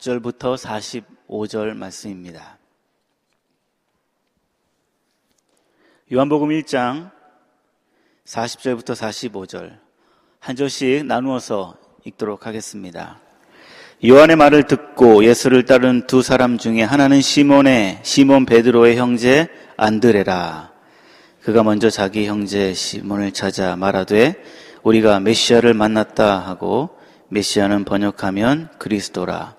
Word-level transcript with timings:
40절부터 0.00 0.56
45절 1.28 1.74
말씀입니다. 1.76 2.58
요한복음 6.12 6.48
1장 6.48 7.10
40절부터 8.24 8.94
45절 8.94 9.78
한 10.38 10.56
절씩 10.56 11.04
나누어서 11.04 11.76
읽도록 12.04 12.46
하겠습니다. 12.46 13.20
요한의 14.04 14.36
말을 14.36 14.64
듣고 14.64 15.24
예수를 15.24 15.66
따른 15.66 16.06
두 16.06 16.22
사람 16.22 16.56
중에 16.56 16.82
하나는 16.82 17.20
시몬의 17.20 18.00
시몬 18.02 18.46
베드로의 18.46 18.96
형제 18.96 19.48
안드레라. 19.76 20.72
그가 21.42 21.62
먼저 21.62 21.90
자기 21.90 22.26
형제 22.26 22.72
시몬을 22.72 23.32
찾아 23.32 23.76
말하되 23.76 24.42
우리가 24.82 25.20
메시아를 25.20 25.74
만났다 25.74 26.38
하고 26.38 26.99
메시아는 27.30 27.84
번역하면 27.84 28.68
그리스도라. 28.78 29.54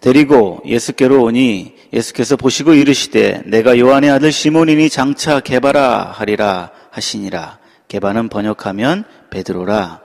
데리고 0.00 0.62
예수께로 0.64 1.24
오니 1.24 1.74
예수께서 1.92 2.36
보시고 2.36 2.74
이르시되 2.74 3.42
내가 3.46 3.78
요한의 3.78 4.10
아들 4.10 4.30
시몬이니 4.32 4.88
장차 4.90 5.40
개바라 5.40 6.12
하리라 6.14 6.70
하시니라. 6.90 7.58
개바는 7.88 8.28
번역하면 8.28 9.04
베드로라. 9.30 10.00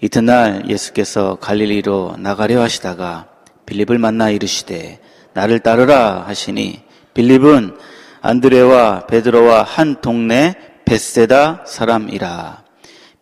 이튿날 0.00 0.68
예수께서 0.68 1.36
갈릴리로 1.36 2.16
나가려 2.18 2.60
하시다가 2.60 3.26
빌립을 3.66 3.98
만나 3.98 4.30
이르시되 4.30 5.00
나를 5.32 5.60
따르라 5.60 6.24
하시니 6.26 6.82
빌립은 7.14 7.76
안드레와 8.20 9.06
베드로와 9.06 9.62
한 9.62 10.00
동네 10.00 10.54
베세다 10.84 11.64
사람이라. 11.66 12.62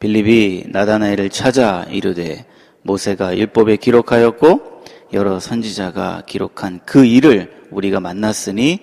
빌립이 0.00 0.64
나다나엘을 0.69 1.30
찾아 1.30 1.86
이르되 1.88 2.44
모세가 2.82 3.36
율법에 3.38 3.77
기록하였고 3.77 4.84
여러 5.12 5.41
선지자가 5.41 6.22
기록한 6.27 6.80
그 6.84 7.05
일을 7.05 7.66
우리가 7.70 8.00
만났으니 8.00 8.80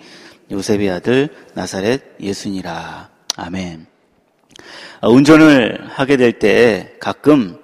요셉의 0.51 0.89
아들 0.89 1.29
나사렛 1.53 2.01
예수니라. 2.21 3.09
아멘. 3.35 3.87
어, 5.01 5.09
운전을 5.09 5.87
하게 5.89 6.17
될 6.17 6.39
때 6.39 6.93
가끔 6.99 7.57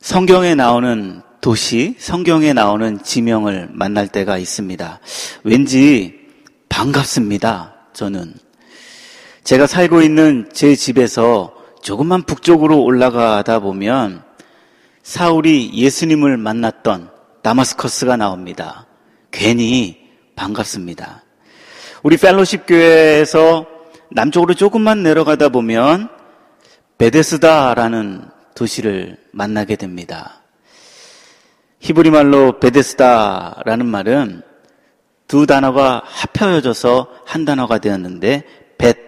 성경에 0.00 0.54
나오는 0.54 1.22
도시, 1.40 1.96
성경에 1.98 2.52
나오는 2.52 3.02
지명을 3.02 3.68
만날 3.72 4.08
때가 4.08 4.38
있습니다. 4.38 5.00
왠지 5.44 6.20
반갑습니다. 6.68 7.74
저는. 7.92 8.34
제가 9.44 9.66
살고 9.66 10.02
있는 10.02 10.48
제 10.52 10.74
집에서 10.76 11.52
조금만 11.82 12.22
북쪽으로 12.22 12.82
올라가다 12.82 13.58
보면 13.58 14.22
사울이 15.02 15.72
예수님을 15.74 16.36
만났던 16.36 17.10
다마스커스가 17.42 18.16
나옵니다. 18.16 18.86
괜히 19.32 19.98
반갑습니다. 20.36 21.24
우리 22.02 22.16
펠로십 22.16 22.66
교회에서 22.66 23.66
남쪽으로 24.10 24.54
조금만 24.54 25.02
내려가다 25.02 25.48
보면 25.48 26.08
베데스다라는 26.98 28.28
도시를 28.54 29.18
만나게 29.32 29.76
됩니다. 29.76 30.42
히브리 31.80 32.10
말로 32.10 32.60
베데스다라는 32.60 33.86
말은 33.86 34.42
두 35.26 35.46
단어가 35.46 36.02
합혀져서 36.04 37.08
한 37.24 37.44
단어가 37.44 37.78
되었는데 37.78 38.44
벳 38.78 38.98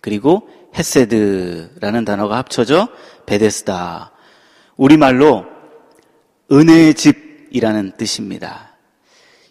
그리고 0.00 0.48
헤세드라는 0.74 2.04
단어가 2.06 2.38
합쳐져 2.38 2.88
베데스다. 3.26 4.12
우리말로 4.78 5.44
은혜의 6.50 6.94
집이라는 6.94 7.92
뜻입니다. 7.98 8.76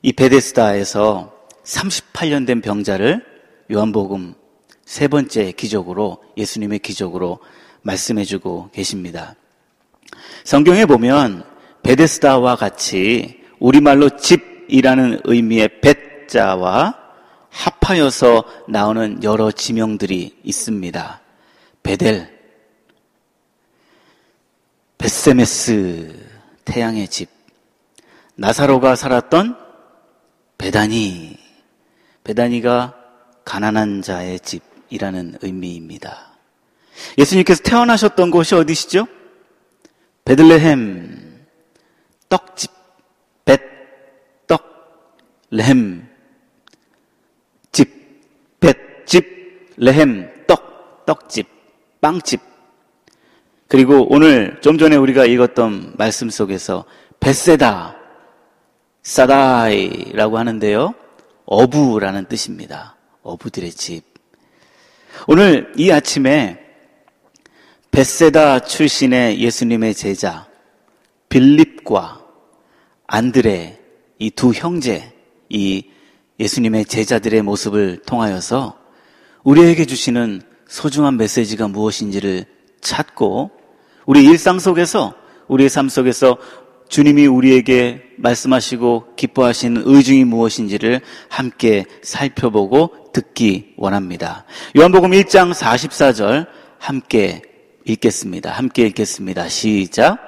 이 0.02 0.14
베데스다에서 0.14 1.34
38년 1.64 2.48
된 2.48 2.62
병자를 2.62 3.24
요한복음 3.70 4.36
세 4.86 5.10
번째 5.10 5.52
기적으로 5.52 6.24
예수님의 6.38 6.80
기적으로 6.80 7.40
말씀해 7.82 8.24
주고 8.24 8.70
계십니다. 8.72 9.36
성경에 10.46 10.86
보면 10.86 11.44
베데스다와 11.84 12.56
같이 12.56 13.42
우리말로 13.60 14.16
집이라는 14.16 15.22
의미의 15.26 15.82
벳자와 15.82 16.98
합하여서 17.50 18.46
나오는 18.70 19.22
여러 19.24 19.52
지명들이 19.52 20.38
있습니다. 20.42 21.22
베델, 21.84 22.37
베세메스, 24.98 26.28
태양의 26.66 27.08
집, 27.08 27.30
나사로가 28.36 28.96
살았던 28.96 29.56
베다니, 30.58 31.38
베다니가 32.24 32.96
가난한 33.46 34.02
자의 34.02 34.40
집이라는 34.40 35.38
의미입니다. 35.42 36.34
예수님께서 37.18 37.62
태어나셨던 37.64 38.32
곳이 38.32 38.56
어디시죠? 38.56 39.08
베들레헴, 40.26 41.46
떡집, 42.28 42.72
벳, 43.46 43.62
떡, 44.48 45.08
레헴, 45.52 46.10
집, 47.72 48.60
벳, 48.60 49.06
집, 49.06 49.76
레헴, 49.78 50.46
떡, 50.48 51.06
떡집, 51.06 51.48
빵집. 52.02 52.57
그리고 53.68 54.08
오늘 54.10 54.60
좀 54.62 54.78
전에 54.78 54.96
우리가 54.96 55.26
읽었던 55.26 55.96
말씀 55.98 56.30
속에서 56.30 56.86
베세다, 57.20 57.96
사다이라고 59.04 60.38
하는데요. 60.38 60.94
어부라는 61.46 62.26
뜻입니다. 62.26 62.96
어부들의 63.24 63.72
집. 63.72 64.04
오늘 65.28 65.74
이 65.76 65.92
아침에 65.92 66.60
베세다 67.92 68.60
출신의 68.60 69.40
예수님의 69.40 69.96
제자 69.96 70.48
빌립과 71.30 72.24
안드레 73.08 73.80
이 74.20 74.30
두 74.32 74.52
형제 74.52 75.14
이 75.50 75.90
예수님의 76.40 76.86
제자들의 76.86 77.42
모습을 77.42 78.02
통하여서 78.06 78.78
우리에게 79.44 79.86
주시는 79.86 80.42
소중한 80.68 81.18
메시지가 81.18 81.70
무엇인지를 81.70 82.46
찾고 82.82 83.57
우리 84.08 84.24
일상 84.24 84.58
속에서 84.58 85.14
우리의 85.50 85.70
삶 85.70 85.90
속에서 85.90 86.38
주님이 86.88 87.28
우리에게 87.28 88.02
말씀하시고 88.18 89.16
기뻐하시는 89.18 89.84
의중이 89.86 90.24
무엇인지를 90.24 91.02
함께 91.28 91.86
살펴보고 92.02 93.12
듣기 93.12 93.74
원합니다. 93.76 94.46
요한복음 94.78 95.12
1장 95.12 95.54
44절 95.54 96.48
함께 96.80 97.42
읽겠습니다. 97.84 98.50
함께 98.52 98.88
읽겠습니다. 98.88 99.50
시작. 99.50 100.20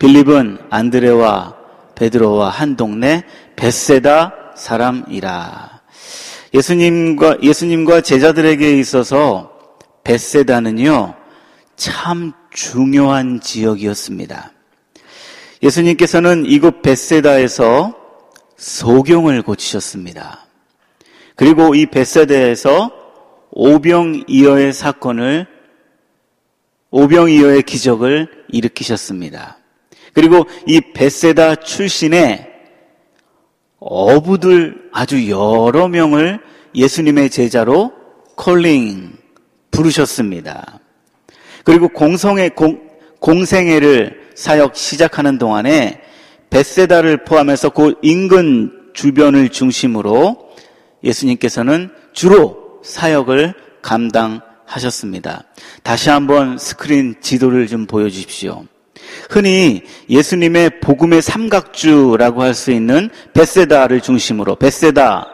빌립은 0.00 0.58
안드레와 0.68 1.56
베드로와 1.94 2.48
한 2.50 2.76
동네 2.76 3.22
베세다 3.54 4.34
사람이라. 4.56 5.80
예수님과 6.54 7.38
예수님과 7.40 8.00
제자들에게 8.00 8.78
있어서 8.80 9.52
베세다는요 10.02 11.14
참 11.76 12.32
중요한 12.52 13.40
지역이었습니다. 13.40 14.52
예수님께서는 15.62 16.44
이곳 16.46 16.82
베세다에서 16.82 17.94
소경을 18.56 19.42
고치셨습니다. 19.42 20.46
그리고 21.36 21.74
이 21.74 21.86
베세다에서 21.86 22.90
오병이어의 23.50 24.72
사건을 24.72 25.46
오병이어의 26.90 27.62
기적을 27.62 28.44
일으키셨습니다. 28.48 29.58
그리고 30.12 30.46
이 30.66 30.80
베세다 30.92 31.56
출신의 31.56 32.50
어부들 33.78 34.90
아주 34.92 35.28
여러 35.28 35.88
명을 35.88 36.40
예수님의 36.74 37.30
제자로 37.30 37.92
콜링 38.36 39.16
부르셨습니다. 39.70 40.81
그리고 41.64 41.88
공성의 41.88 42.50
공, 42.50 42.80
공생애를 43.20 44.20
사역 44.34 44.76
시작하는 44.76 45.38
동안에 45.38 46.00
베세다를 46.50 47.24
포함해서 47.24 47.70
그 47.70 47.94
인근 48.02 48.70
주변을 48.92 49.48
중심으로 49.48 50.50
예수님께서는 51.02 51.90
주로 52.12 52.80
사역을 52.84 53.54
감당하셨습니다. 53.80 55.44
다시 55.82 56.10
한번 56.10 56.58
스크린 56.58 57.14
지도를 57.20 57.66
좀 57.66 57.86
보여주십시오. 57.86 58.64
흔히 59.30 59.82
예수님의 60.08 60.80
복음의 60.80 61.22
삼각주라고 61.22 62.42
할 62.42 62.54
수 62.54 62.70
있는 62.70 63.10
베세다를 63.34 64.00
중심으로 64.00 64.56
베세다, 64.56 65.26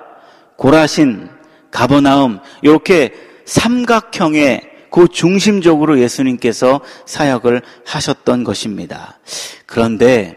고라신, 0.57 1.29
가버나움 1.71 2.39
이렇게 2.63 3.13
삼각형의 3.45 4.63
그 4.90 5.08
중심적으로 5.08 6.00
예수님께서 6.00 6.81
사역을 7.06 7.62
하셨던 7.87 8.44
것입니다. 8.44 9.19
그런데 9.67 10.37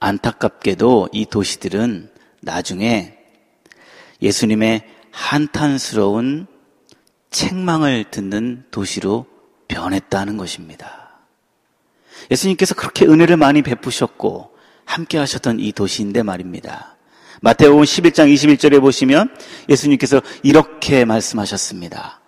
안타깝게도 0.00 1.10
이 1.12 1.26
도시들은 1.26 2.10
나중에 2.40 3.16
예수님의 4.22 4.82
한탄스러운 5.10 6.46
책망을 7.30 8.04
듣는 8.10 8.64
도시로 8.70 9.26
변했다는 9.68 10.36
것입니다. 10.36 11.20
예수님께서 12.30 12.74
그렇게 12.74 13.06
은혜를 13.06 13.36
많이 13.36 13.62
베푸셨고 13.62 14.50
함께 14.84 15.18
하셨던 15.18 15.60
이 15.60 15.72
도시인데 15.72 16.22
말입니다. 16.22 16.96
마태복음 17.42 17.84
11장 17.84 18.32
21절에 18.32 18.80
보시면 18.80 19.34
예수님께서 19.68 20.20
이렇게 20.42 21.04
말씀하셨습니다. 21.04 22.19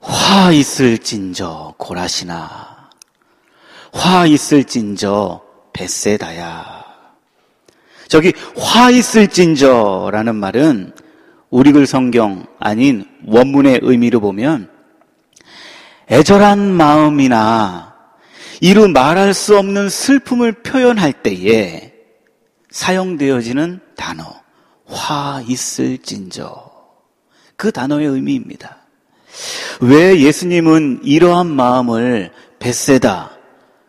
화 0.00 0.52
있을진저 0.52 1.74
고라시나 1.76 2.90
화 3.92 4.26
있을진저 4.26 5.42
베세다야. 5.72 6.84
저기 8.08 8.32
화 8.56 8.90
있을진저라는 8.90 10.34
말은 10.36 10.92
우리 11.50 11.72
글 11.72 11.86
성경 11.86 12.46
아닌 12.58 13.06
원문의 13.26 13.80
의미로 13.82 14.20
보면 14.20 14.70
애절한 16.10 16.58
마음이나 16.72 17.94
이루 18.60 18.88
말할 18.88 19.34
수 19.34 19.58
없는 19.58 19.88
슬픔을 19.88 20.52
표현할 20.62 21.22
때에 21.22 21.92
사용되어지는 22.70 23.80
단어 23.96 24.24
화 24.86 25.42
있을진저 25.46 26.70
그 27.56 27.72
단어의 27.72 28.06
의미입니다. 28.06 28.87
왜 29.80 30.20
예수님은 30.20 31.00
이러한 31.04 31.46
마음을 31.46 32.30
벳세다, 32.58 33.30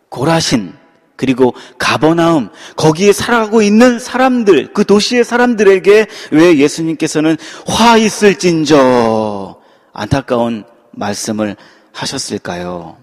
고라신, 0.10 0.74
그리고 1.16 1.54
가버나움, 1.78 2.50
거기에 2.78 3.12
살아가고 3.12 3.62
있는 3.62 4.00
사람들, 4.00 4.74
그 4.74 4.86
도시의 4.86 5.24
사람들에게 5.26 6.08
왜 6.32 6.58
예수님께서는 6.58 7.36
화 7.68 7.98
있을진저 7.98 9.60
안타까운 9.92 10.64
말씀을 10.92 11.58
하셨을까요? 11.92 12.98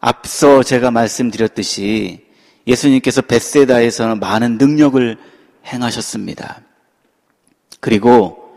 앞서 0.00 0.62
제가 0.62 0.90
말씀드렸듯이 0.90 2.26
예수님께서 2.66 3.22
벳세다에서는 3.22 4.20
많은 4.20 4.58
능력을 4.58 5.16
행하셨습니다. 5.66 6.60
그리고 7.80 8.54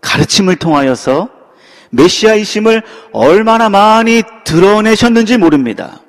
가르침을 0.00 0.56
통하여서 0.56 1.37
메시아이심을 1.90 2.82
얼마나 3.12 3.68
많이 3.68 4.22
드러내셨는지 4.44 5.38
모릅니다. 5.38 6.02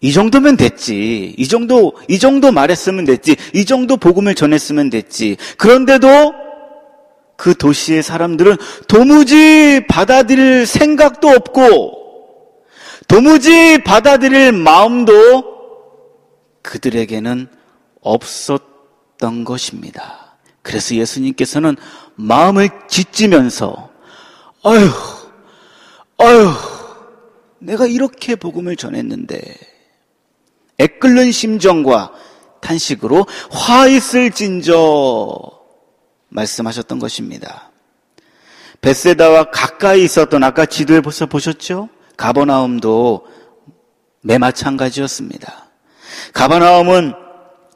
이 0.00 0.12
정도면 0.12 0.56
됐지. 0.56 1.34
이 1.36 1.48
정도, 1.48 1.94
이 2.08 2.18
정도 2.18 2.52
말했으면 2.52 3.04
됐지. 3.04 3.36
이 3.52 3.64
정도 3.64 3.96
복음을 3.96 4.34
전했으면 4.34 4.90
됐지. 4.90 5.36
그런데도 5.56 6.34
그 7.36 7.54
도시의 7.56 8.02
사람들은 8.02 8.56
도무지 8.86 9.84
받아들일 9.88 10.66
생각도 10.66 11.28
없고, 11.28 12.62
도무지 13.06 13.82
받아들일 13.84 14.52
마음도 14.52 15.12
그들에게는 16.62 17.48
없었던 18.02 19.44
것입니다. 19.44 20.36
그래서 20.62 20.94
예수님께서는 20.94 21.76
마음을 22.16 22.68
짓지면서, 22.88 23.87
아휴, 24.62 24.90
아휴, 26.18 26.52
내가 27.58 27.86
이렇게 27.86 28.34
복음을 28.34 28.76
전했는데, 28.76 29.38
애끓는 30.78 31.32
심정과 31.32 32.12
탄식으로 32.60 33.26
화 33.50 33.86
있을 33.86 34.30
진저 34.30 35.40
말씀하셨던 36.28 36.98
것입니다. 36.98 37.70
베세다와 38.80 39.50
가까이 39.50 40.04
있었던 40.04 40.42
아까 40.44 40.66
지도에 40.66 41.00
벌써 41.00 41.26
보셨죠? 41.26 41.88
가버나움도 42.16 43.26
매 44.22 44.38
마찬가지였습니다. 44.38 45.68
가버나움은 46.32 47.12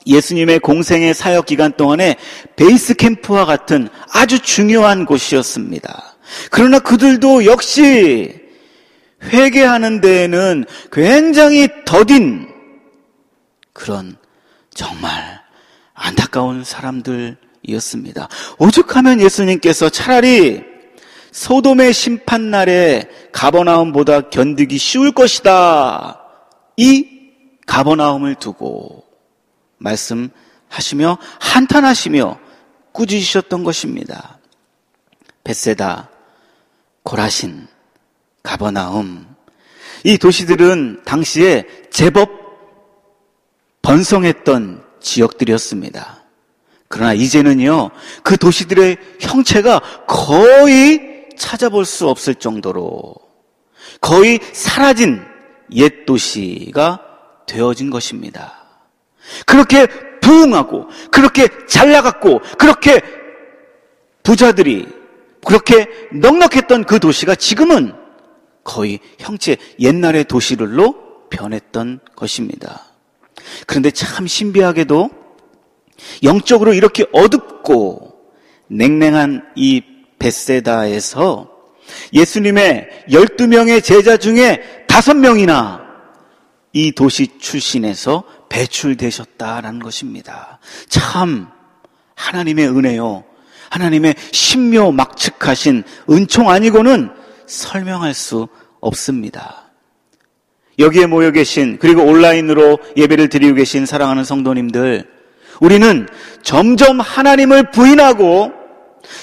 예수님의 0.06 0.58
공생의 0.60 1.14
사역 1.14 1.46
기간 1.46 1.72
동안에 1.72 2.16
베이스 2.56 2.94
캠프와 2.94 3.44
같은 3.44 3.88
아주 4.12 4.40
중요한 4.40 5.06
곳이었습니다. 5.06 6.11
그러나 6.50 6.78
그들도 6.78 7.44
역시 7.44 8.40
회개하는 9.22 10.00
데에는 10.00 10.64
굉장히 10.90 11.68
더딘 11.84 12.48
그런 13.72 14.16
정말 14.74 15.40
안타까운 15.94 16.64
사람들이었습니다. 16.64 18.28
오죽하면 18.58 19.20
예수님께서 19.20 19.88
차라리 19.88 20.62
소돔의 21.30 21.92
심판날에 21.92 23.08
가버나움보다 23.32 24.28
견디기 24.28 24.76
쉬울 24.78 25.12
것이다. 25.12 26.20
이 26.76 27.08
가버나움을 27.66 28.34
두고 28.34 29.04
말씀하시며 29.78 31.18
한탄하시며 31.40 32.38
꾸짖으셨던 32.92 33.64
것입니다. 33.64 34.38
베세다, 35.44 36.10
고라신, 37.02 37.66
가버나움. 38.42 39.26
이 40.04 40.18
도시들은 40.18 41.02
당시에 41.04 41.64
제법 41.90 42.30
번성했던 43.82 44.84
지역들이었습니다. 45.00 46.22
그러나 46.88 47.14
이제는요, 47.14 47.90
그 48.22 48.36
도시들의 48.36 48.96
형체가 49.20 49.80
거의 50.06 51.28
찾아볼 51.36 51.84
수 51.84 52.08
없을 52.08 52.34
정도로 52.34 53.14
거의 54.00 54.40
사라진 54.52 55.24
옛 55.72 56.04
도시가 56.04 57.00
되어진 57.46 57.90
것입니다. 57.90 58.62
그렇게 59.46 59.86
부흥하고, 60.20 60.88
그렇게 61.10 61.48
잘 61.66 61.90
나갔고, 61.90 62.40
그렇게 62.58 63.00
부자들이, 64.22 64.86
그렇게 65.44 65.86
넉넉했던 66.12 66.84
그 66.84 67.00
도시가 67.00 67.34
지금은 67.34 67.94
거의 68.64 69.00
형체 69.18 69.56
옛날의 69.80 70.24
도시들로 70.24 71.28
변했던 71.30 72.00
것입니다. 72.14 72.84
그런데 73.66 73.90
참 73.90 74.26
신비하게도 74.26 75.10
영적으로 76.22 76.74
이렇게 76.74 77.04
어둡고 77.12 78.12
냉랭한 78.68 79.52
이 79.56 79.82
베세다에서 80.18 81.50
예수님의 82.12 83.04
12명의 83.10 83.82
제자 83.82 84.16
중에 84.16 84.84
5명이나 84.86 85.82
이 86.72 86.92
도시 86.92 87.38
출신에서 87.38 88.24
배출되셨다라는 88.48 89.80
것입니다. 89.80 90.58
참 90.88 91.48
하나님의 92.14 92.68
은혜요. 92.68 93.24
하나님의 93.72 94.14
신묘 94.32 94.92
막측하신 94.92 95.82
은총 96.10 96.50
아니고는 96.50 97.08
설명할 97.46 98.12
수 98.12 98.48
없습니다. 98.80 99.70
여기에 100.78 101.06
모여 101.06 101.30
계신 101.30 101.78
그리고 101.78 102.02
온라인으로 102.02 102.78
예배를 102.98 103.28
드리고 103.28 103.54
계신 103.54 103.86
사랑하는 103.86 104.24
성도님들 104.24 105.08
우리는 105.60 106.06
점점 106.42 107.00
하나님을 107.00 107.70
부인하고 107.70 108.52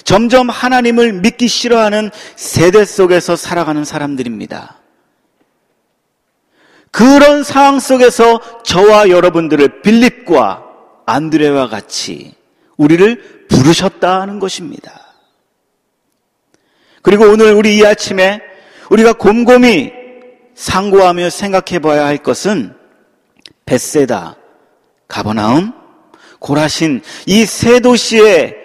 점점 0.03 0.49
하나님을 0.49 1.13
믿기 1.13 1.47
싫어하는 1.47 2.09
세대 2.35 2.85
속에서 2.85 3.35
살아가는 3.35 3.85
사람들입니다. 3.85 4.79
그런 6.89 7.43
상황 7.43 7.79
속에서 7.79 8.63
저와 8.63 9.09
여러분들을 9.09 9.81
빌립과 9.83 10.63
안드레와 11.05 11.69
같이 11.69 12.33
우리를 12.77 13.38
부르셨다는 13.49 14.39
것입니다. 14.39 15.07
그리고 17.01 17.25
오늘 17.25 17.53
우리 17.53 17.77
이 17.77 17.85
아침에 17.85 18.41
우리가 18.89 19.13
곰곰이 19.13 19.91
상고하며 20.55 21.29
생각해 21.29 21.79
봐야 21.79 22.05
할 22.05 22.17
것은 22.17 22.75
벳세다, 23.65 24.35
가버나움, 25.07 25.73
고라신 26.39 27.01
이 27.25 27.45
세 27.45 27.79
도시의 27.79 28.55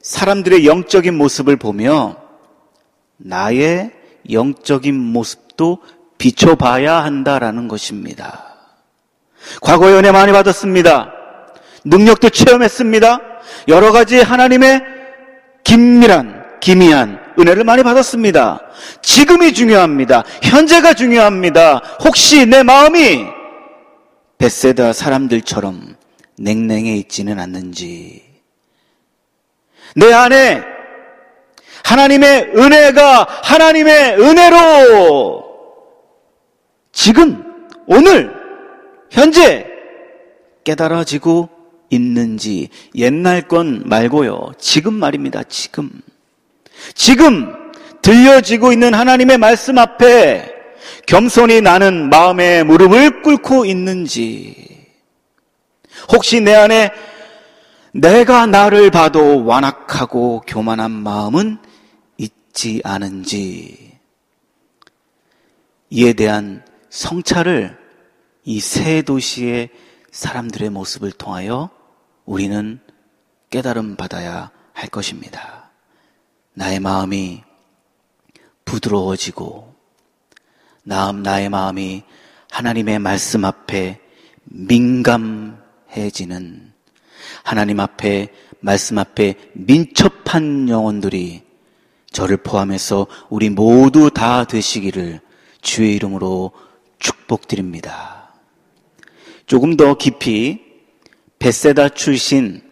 사람들의 0.00 0.66
영적인 0.66 1.16
모습을 1.16 1.56
보며 1.56 2.16
나의 3.16 3.92
영적인 4.30 4.94
모습도 4.94 5.78
비춰봐야 6.18 7.02
한다라는 7.04 7.68
것입니다. 7.68 8.56
과거에 9.60 9.94
은혜 9.94 10.12
많이 10.12 10.32
받았습니다. 10.32 11.12
능력도 11.84 12.30
체험했습니다. 12.30 13.20
여러 13.66 13.92
가지 13.92 14.20
하나님의 14.20 14.82
긴밀한, 15.64 16.60
기미한 16.60 17.20
은혜를 17.38 17.64
많이 17.64 17.82
받았습니다. 17.82 18.60
지금이 19.02 19.52
중요합니다. 19.52 20.24
현재가 20.42 20.94
중요합니다. 20.94 21.78
혹시 22.04 22.46
내 22.46 22.62
마음이 22.62 23.26
베세다 24.38 24.92
사람들처럼 24.92 25.96
냉랭해 26.38 26.94
있지는 26.96 27.40
않는지. 27.40 28.22
내 29.96 30.12
안에 30.12 30.62
하나님의 31.84 32.52
은혜가 32.54 33.26
하나님의 33.42 34.20
은혜로 34.20 35.48
지금, 36.92 37.44
오늘, 37.86 38.34
현재 39.10 39.66
깨달아지고 40.64 41.48
있는지 41.90 42.68
옛날 42.94 43.48
건 43.48 43.82
말고요. 43.86 44.52
지금 44.58 44.94
말입니다. 44.94 45.42
지금. 45.44 45.90
지금 46.94 47.52
들려지고 48.02 48.72
있는 48.72 48.94
하나님의 48.94 49.38
말씀 49.38 49.78
앞에 49.78 50.54
겸손히 51.06 51.60
나는 51.60 52.08
마음의 52.10 52.64
무릎을 52.64 53.22
꿇고 53.22 53.64
있는지 53.64 54.86
혹시 56.12 56.40
내 56.40 56.54
안에 56.54 56.90
내가 57.92 58.46
나를 58.46 58.90
봐도 58.90 59.44
완악하고 59.44 60.42
교만한 60.46 60.90
마음은 60.90 61.58
있지 62.18 62.80
않은지 62.84 63.98
이에 65.90 66.12
대한 66.12 66.64
성찰을 66.90 67.76
이 68.44 68.60
세 68.60 69.02
도시의 69.02 69.68
사람들의 70.10 70.70
모습을 70.70 71.12
통하여 71.12 71.70
우리는 72.28 72.78
깨달음 73.48 73.96
받아야 73.96 74.52
할 74.74 74.88
것입니다. 74.90 75.70
나의 76.52 76.78
마음이 76.78 77.42
부드러워지고 78.66 79.74
나의 80.84 81.48
마음이 81.48 82.02
하나님의 82.50 82.98
말씀 82.98 83.46
앞에 83.46 83.98
민감해지는 84.44 85.54
하나님 87.44 87.80
앞에 87.80 88.28
말씀 88.60 88.98
앞에 88.98 89.36
민첩한 89.54 90.68
영혼들이 90.68 91.42
저를 92.12 92.36
포함해서 92.36 93.06
우리 93.30 93.48
모두 93.48 94.10
다 94.10 94.44
되시기를 94.44 95.22
주의 95.62 95.94
이름으로 95.94 96.52
축복드립니다. 96.98 98.34
조금 99.46 99.78
더 99.78 99.94
깊이 99.94 100.67
베세다 101.38 101.90
출신 101.90 102.62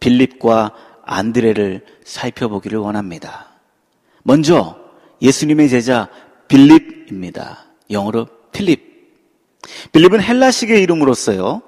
빌립과 0.00 0.72
안드레를 1.04 1.84
살펴보기를 2.04 2.78
원합니다. 2.78 3.48
먼저 4.22 4.78
예수님의 5.20 5.68
제자 5.68 6.08
빌립입니다. 6.48 7.64
영어로 7.90 8.26
필립. 8.52 8.94
빌립은 9.92 10.20
헬라식의 10.20 10.82
이름으로서요. 10.82 11.62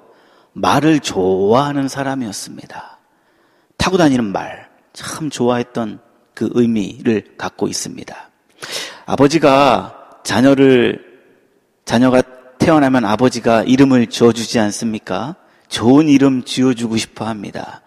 말을 0.53 0.99
좋아하는 0.99 1.87
사람이었습니다. 1.87 2.99
타고 3.77 3.97
다니는 3.97 4.25
말, 4.25 4.69
참 4.93 5.29
좋아했던 5.29 5.99
그 6.33 6.49
의미를 6.53 7.35
갖고 7.37 7.67
있습니다. 7.67 8.29
아버지가 9.05 10.19
자녀를, 10.23 11.03
자녀가 11.85 12.21
태어나면 12.57 13.05
아버지가 13.05 13.63
이름을 13.63 14.07
지어주지 14.07 14.59
않습니까? 14.59 15.35
좋은 15.69 16.07
이름 16.07 16.43
지어주고 16.43 16.97
싶어 16.97 17.25
합니다. 17.25 17.81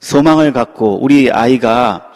소망을 0.00 0.52
갖고 0.52 1.02
우리 1.02 1.30
아이가 1.30 2.12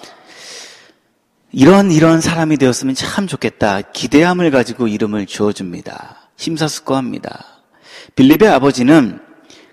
이런 1.52 1.90
이런 1.90 2.20
사람이 2.20 2.56
되었으면 2.56 2.94
참 2.94 3.26
좋겠다. 3.26 3.80
기대함을 3.80 4.50
가지고 4.50 4.88
이름을 4.88 5.26
지어줍니다. 5.26 6.28
심사숙고합니다. 6.36 7.44
빌립의 8.14 8.48
아버지는 8.48 9.20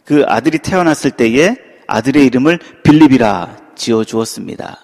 그 0.05 0.23
아들이 0.27 0.59
태어났을 0.59 1.11
때에 1.11 1.55
아들의 1.87 2.25
이름을 2.25 2.59
빌립이라 2.83 3.57
지어 3.75 4.03
주었습니다. 4.03 4.79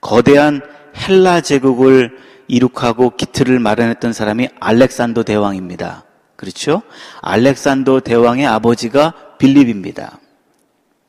거대한 0.00 0.62
헬라 0.96 1.42
제국을 1.42 2.18
이룩하고 2.48 3.10
기틀을 3.16 3.58
마련했던 3.58 4.12
사람이 4.12 4.48
알렉산더 4.60 5.24
대왕입니다. 5.24 6.04
그렇죠? 6.36 6.82
알렉산더 7.22 8.00
대왕의 8.00 8.46
아버지가 8.46 9.14
빌립입니다. 9.38 10.18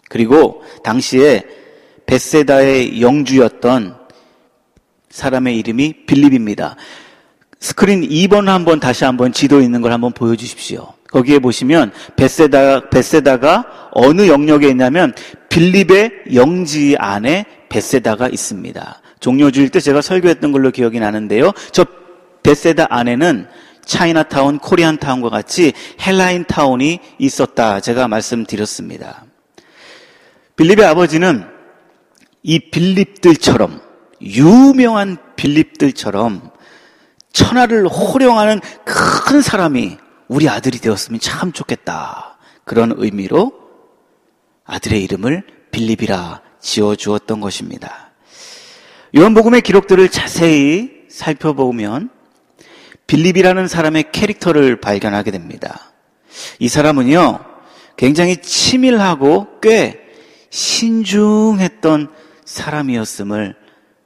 그리고 0.10 0.64
당시에 0.84 1.44
베세다의 2.06 3.02
영주였던 3.02 3.96
사람의 5.10 5.58
이름이 5.58 6.06
빌립입니다. 6.06 6.76
스크린 7.60 8.08
2번 8.08 8.46
한번 8.46 8.80
다시 8.80 9.04
한번 9.04 9.34
지도 9.34 9.62
있는 9.62 9.82
걸 9.82 9.92
한번 9.92 10.14
보여주십시오. 10.14 10.94
거기에 11.10 11.40
보시면 11.40 11.92
베세다 12.16 12.90
베세다가 12.90 13.90
어느 13.92 14.28
영역에 14.28 14.70
있냐면 14.70 15.14
빌립의 15.50 16.12
영지 16.34 16.96
안에 16.98 17.46
베세다가 17.70 18.28
있습니다. 18.28 19.02
종료주일 19.20 19.70
때 19.70 19.80
제가 19.80 20.02
설교했던 20.02 20.52
걸로 20.52 20.72
기억이 20.72 21.00
나는데요. 21.00 21.52
저 21.72 21.86
베세다 22.44 22.88
안에는 22.90 23.48
차이나타운, 23.88 24.60
코리안타운과 24.60 25.30
같이 25.30 25.74
헬라인타운이 26.06 27.00
있었다. 27.18 27.80
제가 27.80 28.08
말씀드렸습니다. 28.08 29.26
빌립의 30.58 30.86
아버지는 30.86 31.46
이 32.44 32.60
빌립들처럼 32.70 33.82
유명한 34.22 35.18
빌립들처럼 35.36 36.52
천하를 37.32 37.88
호령하는 37.88 38.60
큰 38.84 39.42
사람이 39.42 39.98
우리 40.28 40.50
아들이 40.50 40.80
되었으면 40.80 41.20
참 41.20 41.52
좋겠다. 41.52 42.38
그런 42.66 42.94
의미로 42.98 43.54
아들의 44.66 45.02
이름을 45.04 45.44
빌립이라 45.72 46.42
지어 46.60 46.96
주었던 46.96 47.40
것입니다. 47.40 48.12
요한복음의 49.16 49.62
기록들을 49.62 50.10
자세히 50.10 50.92
살펴보면 51.10 52.10
빌립이라는 53.08 53.68
사람의 53.68 54.12
캐릭터를 54.12 54.80
발견하게 54.80 55.32
됩니다. 55.32 55.94
이 56.60 56.68
사람은요, 56.68 57.40
굉장히 57.96 58.38
치밀하고 58.38 59.60
꽤 59.62 60.00
신중했던 60.50 62.10
사람이었음을 62.46 63.56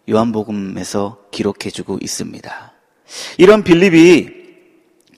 요한복음에서 0.09 1.17
기록해주고 1.31 1.99
있습니다. 2.01 2.73
이런 3.37 3.63
빌립이 3.63 4.29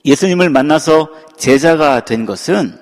예수님을 0.04 0.50
만나서 0.50 1.08
제자가 1.38 2.04
된 2.04 2.26
것은 2.26 2.78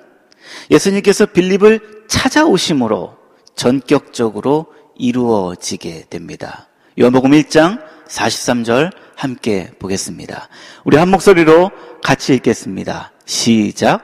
예수님께서 0.69 1.27
빌립을 1.27 2.05
찾아오심으로 2.07 3.17
전격적으로 3.55 4.67
이루어지게 4.97 6.05
됩니다. 6.09 6.67
요한복음 6.99 7.31
1장 7.31 7.81
43절 8.07 8.91
함께 9.15 9.71
보겠습니다. 9.79 10.49
우리 10.83 10.97
한 10.97 11.09
목소리로 11.09 11.71
같이 12.03 12.35
읽겠습니다. 12.35 13.11
시작. 13.25 14.01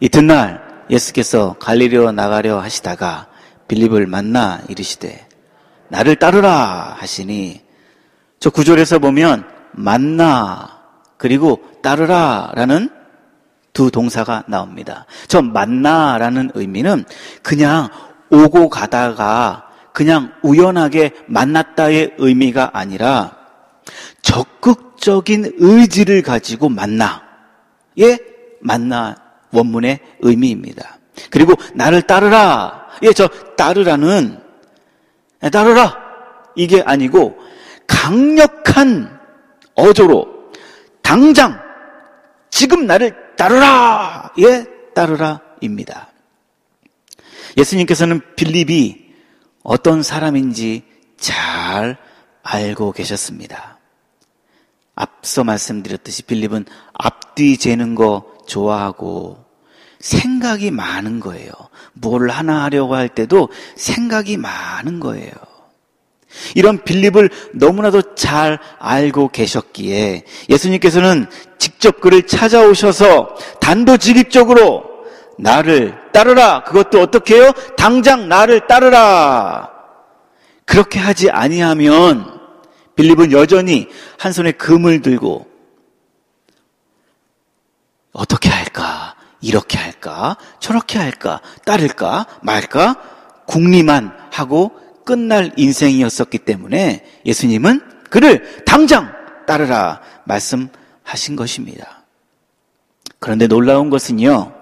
이튿날 0.00 0.62
예수께서 0.90 1.56
갈리려 1.58 2.12
나가려 2.12 2.60
하시다가 2.60 3.28
빌립을 3.68 4.06
만나 4.06 4.62
이르시되 4.68 5.26
나를 5.88 6.16
따르라 6.16 6.96
하시니 6.98 7.62
저 8.38 8.50
구절에서 8.50 8.98
보면 8.98 9.44
만나 9.72 10.80
그리고 11.16 11.60
따르라라는 11.82 12.90
두 13.72 13.90
동사가 13.90 14.44
나옵니다. 14.48 15.06
저 15.28 15.42
만나라는 15.42 16.52
의미는 16.54 17.04
그냥 17.42 17.88
오고 18.30 18.68
가다가 18.70 19.68
그냥 19.92 20.32
우연하게 20.42 21.12
만났다의 21.26 22.14
의미가 22.18 22.70
아니라 22.74 23.36
적극적인 24.26 25.52
의지를 25.58 26.22
가지고 26.22 26.68
만나. 26.68 27.22
예, 28.00 28.18
만나 28.60 29.16
원문의 29.52 30.00
의미입니다. 30.20 30.98
그리고 31.30 31.54
나를 31.74 32.02
따르라. 32.02 32.88
예, 33.02 33.12
저 33.12 33.28
따르라는 33.56 34.40
따르라. 35.52 35.96
이게 36.56 36.82
아니고 36.82 37.38
강력한 37.86 39.16
어조로 39.74 40.26
당장 41.02 41.60
지금 42.50 42.86
나를 42.86 43.14
따르라. 43.36 44.32
예, 44.40 44.66
따르라입니다. 44.94 46.08
예수님께서는 47.56 48.20
빌립이 48.34 49.06
어떤 49.62 50.02
사람인지 50.02 50.82
잘 51.16 51.96
알고 52.42 52.92
계셨습니다. 52.92 53.75
앞서 54.96 55.44
말씀드렸듯이 55.44 56.22
빌립은 56.24 56.64
앞뒤 56.94 57.58
재는 57.58 57.94
거 57.94 58.24
좋아하고 58.46 59.44
생각이 60.00 60.70
많은 60.70 61.20
거예요. 61.20 61.52
뭘 61.92 62.30
하나 62.30 62.64
하려고 62.64 62.94
할 62.94 63.08
때도 63.08 63.50
생각이 63.76 64.36
많은 64.38 64.98
거예요. 64.98 65.32
이런 66.54 66.82
빌립을 66.82 67.30
너무나도 67.54 68.14
잘 68.14 68.58
알고 68.78 69.28
계셨기에 69.28 70.24
예수님께서는 70.48 71.26
직접 71.58 72.00
그를 72.00 72.26
찾아오셔서 72.26 73.36
단도직입적으로 73.60 74.84
나를 75.38 75.94
따르라. 76.12 76.64
그것도 76.64 77.00
어떻게 77.00 77.36
해요? 77.36 77.52
당장 77.76 78.28
나를 78.28 78.66
따르라. 78.66 79.70
그렇게 80.64 80.98
하지 80.98 81.30
아니하면 81.30 82.35
빌립은 82.96 83.32
여전히 83.32 83.88
한 84.18 84.32
손에 84.32 84.52
금을 84.52 85.02
들고 85.02 85.46
어떻게 88.12 88.48
할까? 88.48 89.14
이렇게 89.40 89.78
할까? 89.78 90.36
저렇게 90.58 90.98
할까? 90.98 91.40
따를까? 91.64 92.26
말까? 92.42 92.96
궁리만 93.46 94.12
하고 94.32 94.72
끝날 95.04 95.52
인생이었었기 95.56 96.38
때문에 96.38 97.04
예수님은 97.24 97.80
그를 98.10 98.64
당장 98.64 99.12
따르라 99.46 100.00
말씀하신 100.24 101.36
것입니다. 101.36 102.04
그런데 103.20 103.46
놀라운 103.46 103.90
것은요, 103.90 104.52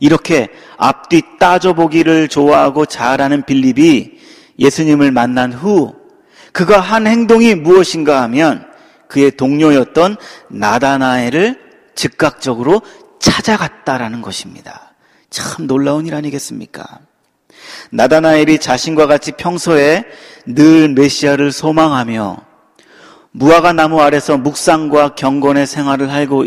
이렇게 0.00 0.48
앞뒤 0.76 1.22
따져보기를 1.38 2.28
좋아하고 2.28 2.86
잘하는 2.86 3.42
빌립이 3.42 4.18
예수님을 4.58 5.12
만난 5.12 5.52
후 5.52 5.94
그가 6.54 6.78
한 6.78 7.08
행동이 7.08 7.56
무엇인가 7.56 8.22
하면 8.22 8.64
그의 9.08 9.32
동료였던 9.32 10.16
나다나엘을 10.48 11.58
즉각적으로 11.96 12.80
찾아갔다라는 13.18 14.22
것입니다. 14.22 14.94
참 15.30 15.66
놀라운 15.66 16.06
일 16.06 16.14
아니겠습니까? 16.14 17.00
나다나엘이 17.90 18.60
자신과 18.60 19.08
같이 19.08 19.32
평소에 19.32 20.04
늘 20.46 20.90
메시아를 20.90 21.50
소망하며 21.50 22.36
무화과 23.32 23.72
나무 23.72 24.00
아래서 24.00 24.38
묵상과 24.38 25.16
경건의 25.16 25.66
생활을 25.66 26.12
하고, 26.12 26.46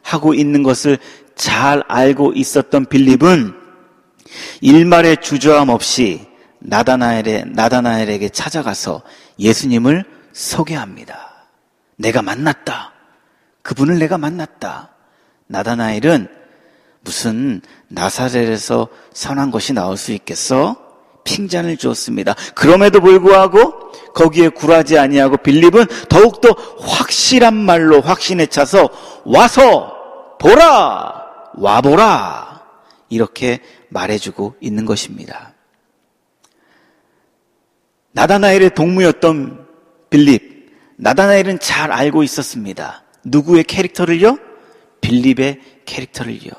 하고 0.00 0.32
있는 0.32 0.62
것을 0.62 0.96
잘 1.34 1.82
알고 1.88 2.32
있었던 2.36 2.86
빌립은 2.86 3.52
일말의 4.62 5.18
주저함 5.20 5.68
없이 5.68 6.31
나다나엘의, 6.64 7.44
나다나엘에게 7.48 8.28
찾아가서 8.28 9.02
예수님을 9.38 10.04
소개합니다. 10.32 11.46
내가 11.96 12.22
만났다. 12.22 12.92
그분을 13.62 13.98
내가 13.98 14.18
만났다. 14.18 14.90
나다나엘은 15.46 16.28
무슨 17.02 17.60
나사렛에서 17.88 18.88
선한 19.12 19.50
것이 19.50 19.72
나올 19.72 19.96
수 19.96 20.12
있겠어? 20.12 20.76
핑잔을 21.24 21.76
주었습니다. 21.76 22.34
그럼에도 22.54 23.00
불구하고 23.00 23.92
거기에 24.12 24.48
굴하지 24.48 24.98
아니하고 24.98 25.36
빌립은 25.38 25.86
더욱더 26.08 26.50
확실한 26.80 27.54
말로 27.54 28.00
확신에 28.00 28.46
차서 28.46 28.88
와서 29.24 29.94
보라! 30.38 31.22
와보라! 31.54 32.62
이렇게 33.08 33.60
말해주고 33.90 34.56
있는 34.60 34.84
것입니다. 34.86 35.51
나다나엘의 38.12 38.74
동무였던 38.74 39.66
빌립. 40.10 40.70
나다나엘은 40.96 41.58
잘 41.58 41.90
알고 41.90 42.22
있었습니다. 42.22 43.04
누구의 43.24 43.64
캐릭터를요? 43.64 44.38
빌립의 45.00 45.60
캐릭터를요. 45.84 46.50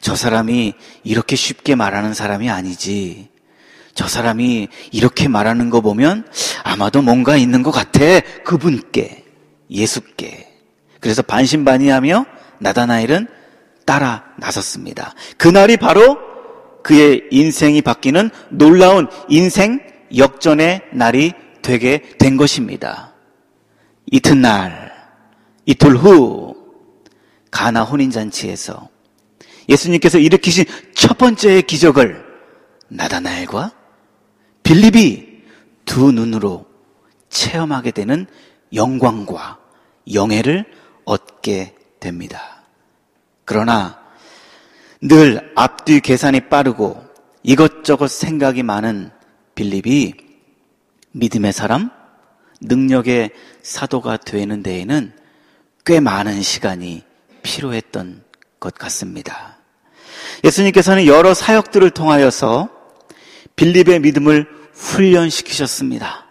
저 0.00 0.14
사람이 0.14 0.74
이렇게 1.04 1.36
쉽게 1.36 1.74
말하는 1.74 2.14
사람이 2.14 2.50
아니지. 2.50 3.28
저 3.94 4.08
사람이 4.08 4.68
이렇게 4.92 5.28
말하는 5.28 5.70
거 5.70 5.80
보면 5.80 6.26
아마도 6.62 7.02
뭔가 7.02 7.36
있는 7.36 7.62
것 7.62 7.70
같아. 7.70 8.20
그분께, 8.44 9.24
예수께. 9.70 10.48
그래서 11.00 11.22
반신반의하며 11.22 12.26
나다나엘은 12.58 13.28
따라 13.86 14.24
나섰습니다. 14.38 15.14
그날이 15.36 15.76
바로 15.76 16.18
그의 16.82 17.22
인생이 17.30 17.82
바뀌는 17.82 18.30
놀라운 18.50 19.08
인생 19.28 19.89
역전의 20.16 20.88
날이 20.92 21.32
되게 21.62 22.00
된 22.18 22.36
것입니다. 22.36 23.12
이튿날, 24.10 24.92
이틀 25.66 25.96
후, 25.96 26.56
가나 27.50 27.82
혼인잔치에서 27.82 28.88
예수님께서 29.68 30.18
일으키신 30.18 30.64
첫 30.94 31.18
번째의 31.18 31.62
기적을 31.62 32.24
나다나엘과 32.88 33.72
빌립이 34.62 35.42
두 35.84 36.12
눈으로 36.12 36.66
체험하게 37.28 37.92
되는 37.92 38.26
영광과 38.74 39.58
영예를 40.12 40.64
얻게 41.04 41.74
됩니다. 41.98 42.62
그러나 43.44 44.00
늘 45.00 45.52
앞뒤 45.56 46.00
계산이 46.00 46.48
빠르고 46.48 47.02
이것저것 47.42 48.08
생각이 48.08 48.62
많은 48.62 49.10
빌립이 49.60 50.14
믿음의 51.12 51.52
사람, 51.52 51.90
능력의 52.62 53.30
사도가 53.62 54.16
되는 54.16 54.62
데에는 54.62 55.12
꽤 55.84 56.00
많은 56.00 56.40
시간이 56.40 57.02
필요했던 57.42 58.22
것 58.58 58.72
같습니다. 58.72 59.58
예수님께서는 60.44 61.04
여러 61.04 61.34
사역들을 61.34 61.90
통하여서 61.90 62.70
빌립의 63.56 64.00
믿음을 64.00 64.48
훈련시키셨습니다. 64.72 66.24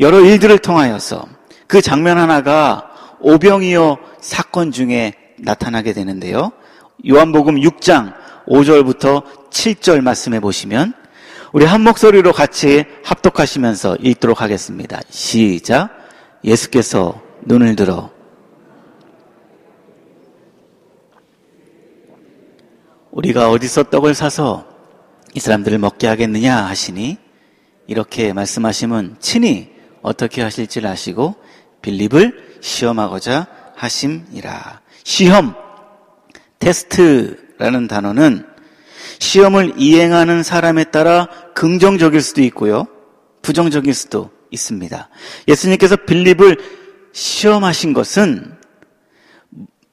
여러 0.00 0.20
일들을 0.20 0.58
통하여서 0.58 1.26
그 1.66 1.80
장면 1.80 2.18
하나가 2.18 3.16
오병이어 3.20 3.96
사건 4.20 4.72
중에 4.72 5.14
나타나게 5.38 5.94
되는데요. 5.94 6.52
요한복음 7.08 7.54
6장 7.60 8.12
5절부터 8.46 9.24
7절 9.48 10.02
말씀해 10.02 10.40
보시면 10.40 11.05
우리 11.56 11.64
한 11.64 11.80
목소리로 11.80 12.34
같이 12.34 12.84
합독하시면서 13.02 13.96
읽도록 14.02 14.42
하겠습니다. 14.42 15.00
시작. 15.08 15.88
예수께서 16.44 17.22
눈을 17.46 17.76
들어 17.76 18.10
우리가 23.10 23.48
어디서 23.48 23.84
떡을 23.84 24.12
사서 24.12 24.66
이 25.32 25.40
사람들을 25.40 25.78
먹게 25.78 26.06
하겠느냐 26.06 26.54
하시니 26.66 27.16
이렇게 27.86 28.34
말씀하시면 28.34 29.16
친히 29.20 29.72
어떻게 30.02 30.42
하실지 30.42 30.86
아시고 30.86 31.36
빌립을 31.80 32.58
시험하고자 32.60 33.46
하심이라. 33.76 34.82
시험, 35.04 35.54
테스트라는 36.58 37.88
단어는 37.88 38.55
시험을 39.18 39.74
이행하는 39.76 40.42
사람에 40.42 40.84
따라 40.84 41.28
긍정적일 41.54 42.20
수도 42.20 42.42
있고요. 42.42 42.86
부정적일 43.42 43.94
수도 43.94 44.30
있습니다. 44.50 45.08
예수님께서 45.48 45.96
빌립을 45.96 46.58
시험하신 47.12 47.92
것은 47.92 48.56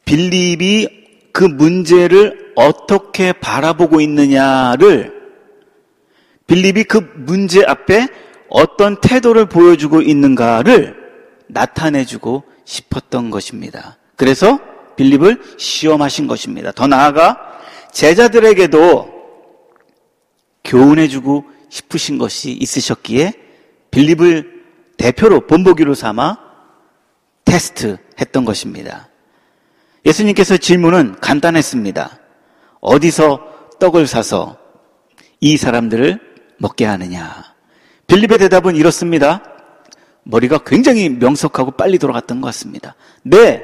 빌립이 0.06 0.88
그 1.32 1.44
문제를 1.44 2.54
어떻게 2.56 3.34
바라보고 3.34 4.02
있느냐를 4.02 5.14
빌립이 6.48 6.84
그 6.84 7.10
문제 7.16 7.64
앞에 7.66 8.08
어떤 8.50 9.00
태도를 9.02 9.48
보여주고 9.48 10.02
있는가를 10.02 10.96
나타내주고 11.48 12.44
싶었던 12.66 13.32
것입니다. 13.32 13.98
그래서 14.16 14.60
빌립을 14.96 15.42
시험하신 15.58 16.28
것입니다. 16.28 16.72
더 16.72 16.88
나아가 16.88 17.38
제자들에게도 17.92 19.13
교훈해주고 20.74 21.46
싶으신 21.70 22.18
것이 22.18 22.52
있으셨기에 22.52 23.34
빌립을 23.92 24.64
대표로 24.98 25.46
본보기로 25.46 25.94
삼아 25.94 26.38
테스트 27.46 27.98
했던 28.20 28.44
것입니다. 28.44 29.10
예수님께서 30.04 30.58
질문은 30.58 31.20
간단했습니다. 31.22 32.20
어디서 32.82 33.78
떡을 33.80 34.08
사서 34.08 34.58
이 35.40 35.58
사람들을 35.58 36.20
먹게 36.58 36.86
하느냐? 36.86 37.44
빌립의 38.08 38.40
대답은 38.40 38.76
이렇습니다. 38.76 39.44
머리가 40.24 40.60
굉장히 40.66 41.10
명석하고 41.10 41.72
빨리 41.72 42.00
돌아갔던 42.00 42.42
것 42.42 42.48
같습니다. 42.48 42.96
네, 43.22 43.62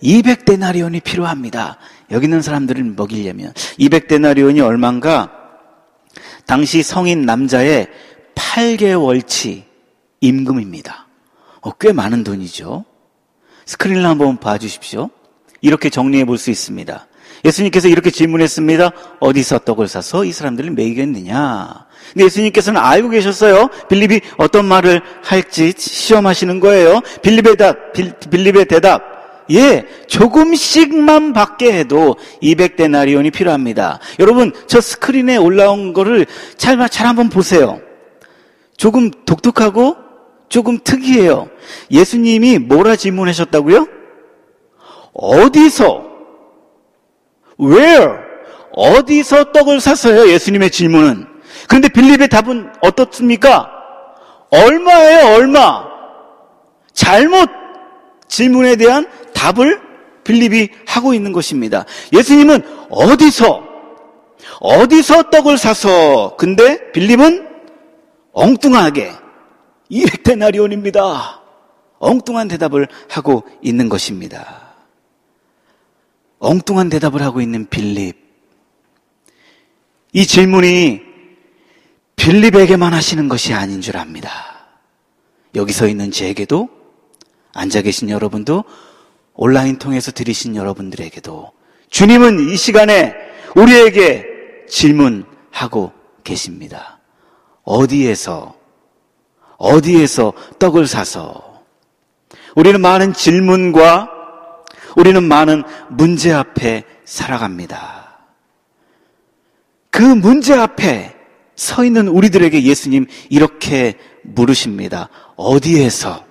200데나리온이 0.00 1.02
필요합니다. 1.02 1.78
여기 2.12 2.26
있는 2.26 2.40
사람들을 2.40 2.84
먹이려면 2.84 3.52
200데나리온이 3.80 4.64
얼마인가? 4.64 5.35
당시 6.46 6.82
성인 6.82 7.22
남자의 7.22 7.88
8개월치 8.34 9.64
임금입니다. 10.20 11.06
어, 11.60 11.72
꽤 11.72 11.92
많은 11.92 12.24
돈이죠. 12.24 12.84
스크린을 13.64 14.06
한번 14.06 14.38
봐주십시오. 14.38 15.10
이렇게 15.60 15.90
정리해 15.90 16.24
볼 16.24 16.38
수 16.38 16.50
있습니다. 16.50 17.06
예수님께서 17.44 17.88
이렇게 17.88 18.10
질문했습니다. 18.10 18.90
어디서 19.20 19.60
떡을 19.60 19.88
사서 19.88 20.24
이 20.24 20.32
사람들을 20.32 20.70
먹이겠느냐? 20.70 21.86
근데 22.12 22.24
예수님께서는 22.24 22.80
알고 22.80 23.10
계셨어요. 23.10 23.68
빌립이 23.88 24.20
어떤 24.38 24.64
말을 24.64 25.02
할지 25.22 25.72
시험하시는 25.76 26.60
거예요. 26.60 27.00
빌립의 27.22 27.56
대답, 27.56 27.92
빌, 27.92 28.12
빌립의 28.30 28.64
대답. 28.66 29.15
예, 29.50 29.84
조금씩만 30.08 31.32
받게 31.32 31.72
해도 31.72 32.16
200데나리온이 32.42 33.32
필요합니다. 33.32 34.00
여러분, 34.18 34.52
저 34.66 34.80
스크린에 34.80 35.36
올라온 35.36 35.92
거를 35.92 36.26
잘, 36.56 36.76
잘 36.88 37.06
한번 37.06 37.28
보세요. 37.28 37.80
조금 38.76 39.10
독특하고 39.10 39.96
조금 40.48 40.78
특이해요. 40.82 41.48
예수님이 41.90 42.58
뭐라 42.58 42.96
질문하셨다고요? 42.96 43.86
어디서? 45.12 46.04
Where? 47.58 48.12
어디서 48.72 49.52
떡을 49.52 49.80
샀어요? 49.80 50.28
예수님의 50.28 50.70
질문은. 50.70 51.26
그런데 51.68 51.88
빌립의 51.88 52.28
답은 52.28 52.70
어떻습니까? 52.82 53.70
얼마예요, 54.50 55.34
얼마? 55.34 55.84
잘못 56.92 57.48
질문에 58.28 58.76
대한 58.76 59.06
답을 59.46 59.80
빌립이 60.24 60.70
하고 60.86 61.14
있는 61.14 61.32
것입니다. 61.32 61.84
예수님은 62.12 62.88
어디서, 62.90 63.62
어디서 64.60 65.30
떡을 65.30 65.56
사서, 65.58 66.36
근데 66.36 66.90
빌립은 66.92 67.46
엉뚱하게 68.32 69.12
200데나리온입니다. 69.90 71.40
엉뚱한 71.98 72.48
대답을 72.48 72.88
하고 73.08 73.44
있는 73.62 73.88
것입니다. 73.88 74.74
엉뚱한 76.38 76.88
대답을 76.90 77.22
하고 77.22 77.40
있는 77.40 77.66
빌립. 77.68 78.16
이 80.12 80.26
질문이 80.26 81.02
빌립에게만 82.16 82.92
하시는 82.92 83.28
것이 83.28 83.54
아닌 83.54 83.80
줄 83.80 83.96
압니다. 83.96 84.30
여기 85.54 85.72
서 85.72 85.86
있는 85.86 86.10
제게도 86.10 86.68
앉아 87.54 87.82
계신 87.82 88.10
여러분도 88.10 88.64
온라인 89.36 89.78
통해서 89.78 90.10
들으신 90.10 90.56
여러분들에게도 90.56 91.52
주님은 91.90 92.48
이 92.48 92.56
시간에 92.56 93.14
우리에게 93.54 94.24
질문하고 94.68 95.92
계십니다. 96.24 96.98
어디에서, 97.62 98.54
어디에서 99.56 100.32
떡을 100.58 100.86
사서 100.86 101.62
우리는 102.54 102.80
많은 102.80 103.12
질문과 103.12 104.10
우리는 104.96 105.22
많은 105.22 105.62
문제 105.90 106.32
앞에 106.32 106.84
살아갑니다. 107.04 108.06
그 109.90 110.02
문제 110.02 110.54
앞에 110.54 111.14
서 111.54 111.84
있는 111.84 112.08
우리들에게 112.08 112.62
예수님 112.62 113.06
이렇게 113.30 113.94
물으십니다. 114.22 115.08
어디에서, 115.36 116.24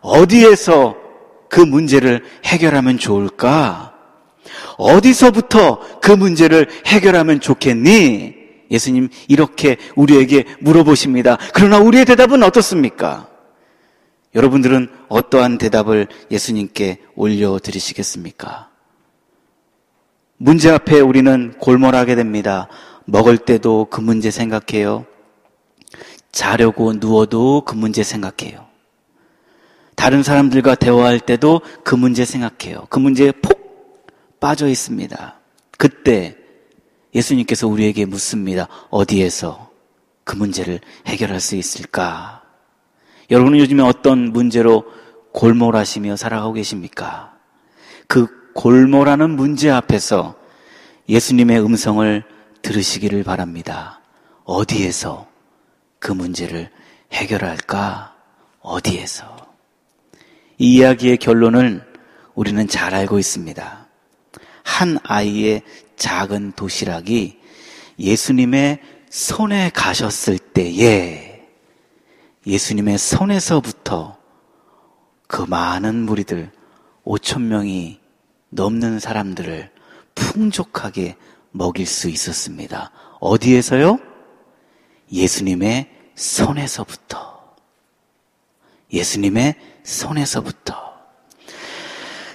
어디에서 0.00 0.99
그 1.50 1.60
문제를 1.60 2.24
해결하면 2.44 2.96
좋을까? 2.96 3.92
어디서부터 4.78 6.00
그 6.00 6.12
문제를 6.12 6.68
해결하면 6.86 7.40
좋겠니? 7.40 8.34
예수님 8.70 9.08
이렇게 9.28 9.76
우리에게 9.96 10.44
물어보십니다. 10.60 11.36
그러나 11.52 11.78
우리의 11.78 12.06
대답은 12.06 12.42
어떻습니까? 12.42 13.28
여러분들은 14.34 14.88
어떠한 15.08 15.58
대답을 15.58 16.06
예수님께 16.30 16.98
올려드리시겠습니까? 17.16 18.70
문제 20.36 20.70
앞에 20.70 21.00
우리는 21.00 21.52
골몰하게 21.58 22.14
됩니다. 22.14 22.68
먹을 23.06 23.38
때도 23.38 23.88
그 23.90 24.00
문제 24.00 24.30
생각해요. 24.30 25.04
자려고 26.30 26.92
누워도 26.92 27.64
그 27.66 27.74
문제 27.74 28.04
생각해요. 28.04 28.69
다른 30.00 30.22
사람들과 30.22 30.76
대화할 30.76 31.20
때도 31.20 31.60
그 31.84 31.94
문제 31.94 32.24
생각해요. 32.24 32.86
그 32.88 32.98
문제에 32.98 33.32
폭 33.32 34.08
빠져 34.40 34.66
있습니다. 34.66 35.38
그때 35.76 36.38
예수님께서 37.14 37.68
우리에게 37.68 38.06
묻습니다. 38.06 38.66
어디에서 38.88 39.68
그 40.24 40.36
문제를 40.36 40.80
해결할 41.06 41.38
수 41.38 41.54
있을까? 41.54 42.42
여러분은 43.30 43.58
요즘에 43.58 43.82
어떤 43.82 44.32
문제로 44.32 44.86
골몰하시며 45.34 46.16
살아가고 46.16 46.54
계십니까? 46.54 47.34
그 48.06 48.26
골몰하는 48.54 49.28
문제 49.28 49.68
앞에서 49.68 50.34
예수님의 51.10 51.62
음성을 51.62 52.24
들으시기를 52.62 53.22
바랍니다. 53.22 54.00
어디에서 54.44 55.26
그 55.98 56.10
문제를 56.10 56.70
해결할까? 57.12 58.14
어디에서? 58.62 59.29
이 60.60 60.74
이야기의 60.74 61.16
결론을 61.16 61.82
우리는 62.34 62.68
잘 62.68 62.94
알고 62.94 63.18
있습니다. 63.18 63.88
한 64.62 64.98
아이의 65.04 65.62
작은 65.96 66.52
도시락이 66.52 67.40
예수님의 67.98 68.80
손에 69.08 69.70
가셨을 69.70 70.38
때에 70.38 71.48
예수님의 72.46 72.98
손에서부터 72.98 74.18
그 75.26 75.40
많은 75.48 75.94
무리들 75.94 76.52
5천 77.06 77.40
명이 77.40 77.98
넘는 78.50 78.98
사람들을 78.98 79.70
풍족하게 80.14 81.16
먹일 81.52 81.86
수 81.86 82.10
있었습니다. 82.10 82.90
어디에서요? 83.18 83.98
예수님의 85.10 85.88
손에서부터. 86.14 87.30
예수님의 88.92 89.54
손에서부터. 89.82 90.90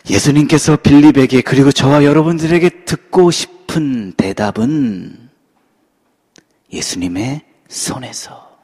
예수님께서 0.10 0.76
빌립에게 0.78 1.42
그리고 1.42 1.72
저와 1.72 2.04
여러분들에게 2.04 2.86
듣고 2.86 3.32
싶은 3.32 4.14
대답은 4.14 5.30
예수님의 6.72 7.42
손에서 7.68 8.58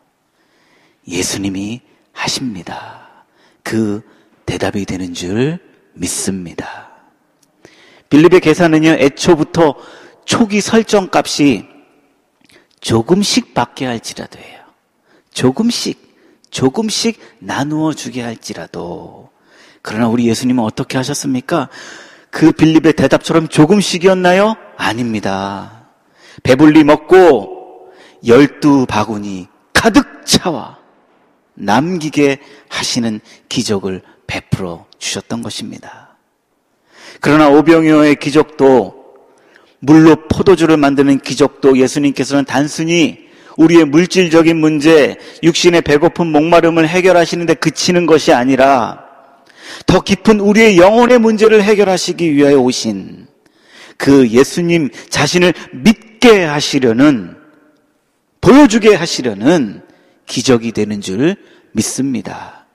예수님이 1.08 1.82
하십니다. 2.12 3.26
그 3.64 4.02
대답이 4.46 4.86
되는 4.86 5.14
줄 5.14 5.60
믿습니다. 5.94 6.90
빌립의 8.10 8.42
계산은요, 8.42 8.90
애초부터 8.90 9.76
초기 10.26 10.62
설정 10.62 11.10
값이 11.12 11.66
조금씩 12.82 13.54
받게 13.54 13.86
할지라도 13.86 14.40
해요. 14.40 14.60
조금씩, 15.34 16.11
조금씩 16.52 17.20
나누어 17.40 17.94
주게 17.94 18.22
할지라도. 18.22 19.30
그러나 19.82 20.08
우리 20.08 20.28
예수님은 20.28 20.64
어떻게 20.64 20.98
하셨습니까? 20.98 21.70
그 22.30 22.52
빌립의 22.52 22.94
대답처럼 22.94 23.48
조금씩이었나요? 23.48 24.56
아닙니다. 24.78 25.88
배불리 26.44 26.84
먹고 26.84 27.92
열두 28.26 28.86
바구니 28.88 29.48
가득 29.74 30.26
차와 30.26 30.78
남기게 31.56 32.40
하시는 32.70 33.20
기적을 33.50 34.02
베풀어 34.28 34.86
주셨던 35.00 35.42
것입니다. 35.42 36.18
그러나 37.20 37.50
오병이어의 37.50 38.16
기적도 38.16 39.02
물로 39.80 40.16
포도주를 40.28 40.78
만드는 40.78 41.20
기적도 41.20 41.78
예수님께서는 41.78 42.46
단순히 42.46 43.31
우리의 43.58 43.86
물질적인 43.86 44.58
문제, 44.58 45.18
육신의 45.44 45.82
배고픈 45.82 46.28
목마름을 46.28 46.88
해결하시는데 46.88 47.56
그치는 47.56 48.06
것이 48.06 48.34
아니라 48.34 49.00
더 49.86 50.02
깊은 50.02 50.40
우리의 50.40 50.78
영혼의 50.78 51.20
문제를 51.20 51.64
해결하시기 51.64 52.34
위하여 52.36 52.60
오신 52.60 53.28
그 53.98 54.30
예수님 54.30 54.90
자신을 55.10 55.54
믿게 55.74 56.44
하시려는 56.44 57.36
보여주게 58.42 58.96
하시려는 58.96 59.84
기적이 60.26 60.72
되는 60.72 61.02
줄 61.02 61.36
믿습니다. 61.74 62.66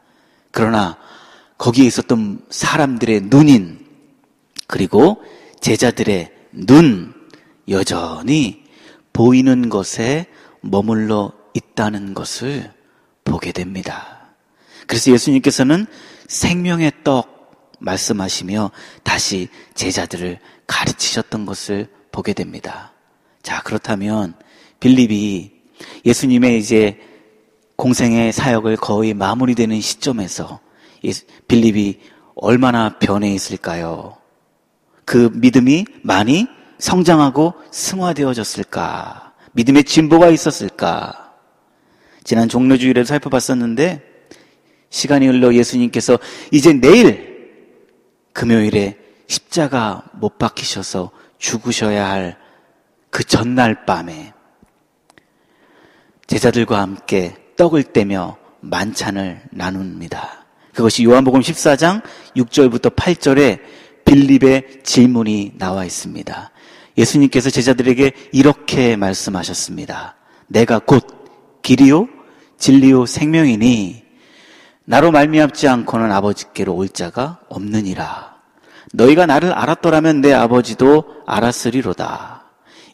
그러나 0.52 0.96
거기에 1.58 1.86
있었던 1.86 2.40
사람들의 2.50 3.22
눈인 3.24 3.78
그리고 4.66 5.22
제자들의 5.60 6.30
눈 6.52 7.12
여전히 7.68 8.62
보이는 9.12 9.68
것에 9.68 10.26
머물러 10.70 11.32
있다는 11.54 12.14
것을 12.14 12.72
보게 13.24 13.52
됩니다. 13.52 14.28
그래서 14.86 15.10
예수님께서는 15.12 15.86
생명의 16.28 16.92
떡 17.04 17.36
말씀하시며 17.78 18.70
다시 19.02 19.48
제자들을 19.74 20.38
가르치셨던 20.66 21.46
것을 21.46 21.88
보게 22.12 22.32
됩니다. 22.32 22.92
자, 23.42 23.60
그렇다면 23.62 24.34
빌립이 24.80 25.52
예수님의 26.04 26.58
이제 26.58 26.98
공생의 27.76 28.32
사역을 28.32 28.76
거의 28.76 29.12
마무리되는 29.14 29.80
시점에서 29.80 30.60
빌립이 31.46 32.00
얼마나 32.34 32.98
변해 32.98 33.32
있을까요? 33.32 34.16
그 35.04 35.30
믿음이 35.34 35.84
많이 36.02 36.46
성장하고 36.78 37.54
승화되어졌을까? 37.70 39.25
믿음의 39.56 39.84
진보가 39.84 40.28
있었을까? 40.28 41.34
지난 42.24 42.48
종료주일에 42.48 43.04
살펴봤었는데 43.04 44.02
시간이 44.90 45.26
흘러 45.26 45.52
예수님께서 45.54 46.18
이제 46.50 46.72
내일 46.72 47.50
금요일에 48.32 48.96
십자가 49.26 50.04
못 50.14 50.38
박히셔서 50.38 51.10
죽으셔야 51.38 52.08
할 52.08 52.46
그 53.16 53.24
전날 53.24 53.86
밤에 53.86 54.34
제자들과 56.26 56.82
함께 56.82 57.34
떡을 57.56 57.84
떼며 57.84 58.36
만찬을 58.60 59.40
나눕니다. 59.52 60.44
그것이 60.74 61.04
요한복음 61.04 61.40
14장 61.40 62.02
6절부터 62.36 62.94
8절에 62.94 63.60
빌립의 64.04 64.82
질문이 64.82 65.54
나와 65.56 65.86
있습니다. 65.86 66.50
예수님께서 66.96 67.50
제자들에게 67.50 68.12
이렇게 68.32 68.96
말씀하셨습니다. 68.96 70.16
내가 70.48 70.78
곧 70.78 71.04
길이요 71.62 72.08
진리요 72.58 73.06
생명이니 73.06 74.02
나로 74.84 75.10
말미암지 75.10 75.68
않고는 75.68 76.12
아버지께로 76.12 76.74
올 76.74 76.88
자가 76.88 77.40
없느니라. 77.48 78.36
너희가 78.92 79.26
나를 79.26 79.52
알았더라면 79.52 80.20
내 80.20 80.32
아버지도 80.32 81.04
알았으리로다. 81.26 82.44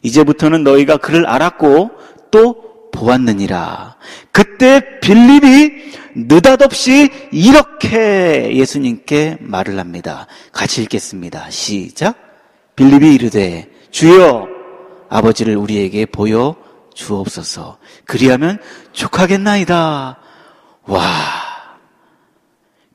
이제부터는 0.01 0.63
너희가 0.63 0.97
그를 0.97 1.25
알았고 1.27 1.91
또 2.31 2.89
보았느니라. 2.91 3.95
그때 4.31 4.99
빌립이 5.01 5.93
느닷없이 6.15 7.09
이렇게 7.31 8.55
예수님께 8.55 9.37
말을 9.39 9.79
합니다. 9.79 10.27
같이 10.51 10.81
읽겠습니다. 10.83 11.49
시작. 11.49 12.15
빌립이 12.75 13.13
이르되 13.13 13.69
주여 13.93 14.47
아버지를 15.07 15.55
우리에게 15.55 16.07
보여 16.07 16.55
주옵소서. 16.95 17.77
그리하면 18.05 18.59
족하겠나이다. 18.91 20.17
와. 20.85 21.01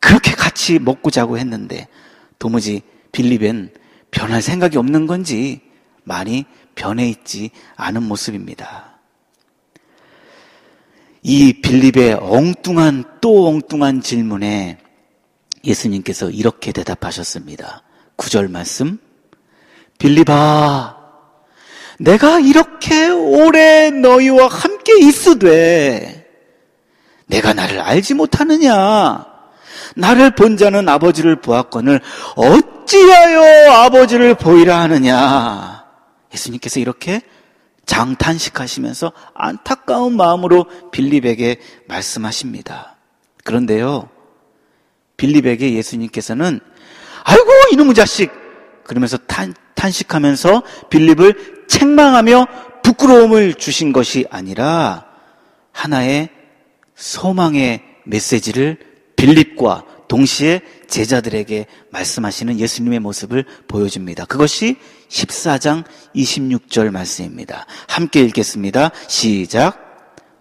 그렇게 0.01 0.33
같이 0.33 0.81
먹고 0.81 1.11
자고 1.11 1.39
했는데 1.39 1.87
도무지 2.41 2.83
빌립엔 3.13 3.73
변할 4.11 4.43
생각이 4.43 4.77
없는 4.77 5.07
건지 5.07 5.61
많이 6.03 6.45
변해 6.75 7.09
있지 7.09 7.51
않은 7.77 8.03
모습입니다. 8.03 8.99
이 11.23 11.61
빌립의 11.61 12.15
엉뚱한 12.15 13.05
또 13.21 13.47
엉뚱한 13.47 14.01
질문에 14.01 14.79
예수님께서 15.65 16.31
이렇게 16.31 16.73
대답하셨습니다. 16.73 17.85
구절 18.17 18.49
말씀. 18.49 18.99
빌립아, 19.99 20.97
내가 21.99 22.39
이렇게 22.39 23.09
오래 23.09 23.91
너희와 23.91 24.47
함께 24.47 24.99
있으되 25.01 26.27
내가 27.27 27.53
나를 27.53 27.81
알지 27.81 28.15
못하느냐? 28.15 29.27
나를 29.97 30.35
본 30.35 30.57
자는 30.57 30.89
아버지를 30.89 31.41
보았거늘 31.41 32.01
어찌하여 32.37 33.73
아버지를 33.73 34.35
보이라 34.35 34.81
하느냐? 34.83 35.85
예수님께서 36.33 36.79
이렇게 36.79 37.21
장탄식하시면서 37.87 39.13
안타까운 39.35 40.17
마음으로 40.17 40.67
빌립에게 40.93 41.59
말씀하십니다. 41.89 42.97
그런데요, 43.45 44.09
빌립에게 45.17 45.73
예수님께서는 45.75 46.61
아이고 47.25 47.51
이놈의 47.73 47.95
자식 47.95 48.31
그러면서 48.89 49.17
탄, 49.19 49.55
탄식하면서 49.75 50.63
빌립을 50.91 51.67
책망하며 51.69 52.47
부끄러움을 52.83 53.55
주신 53.55 53.93
것이 53.93 54.27
아니라 54.31 55.07
하나의 55.73 56.31
소망의 56.97 57.83
메시지를 58.05 58.79
빌립과 59.17 59.85
동시에 60.09 60.63
제자들에게 60.89 61.67
말씀하시는 61.91 62.59
예수님의 62.59 63.01
모습을 63.01 63.45
보여줍니다. 63.69 64.25
그것이 64.25 64.77
14장 65.11 65.85
26절 66.17 66.91
말씀입니다. 66.91 67.67
함께 67.89 68.21
읽겠습니다. 68.23 68.91
시작. 69.07 69.85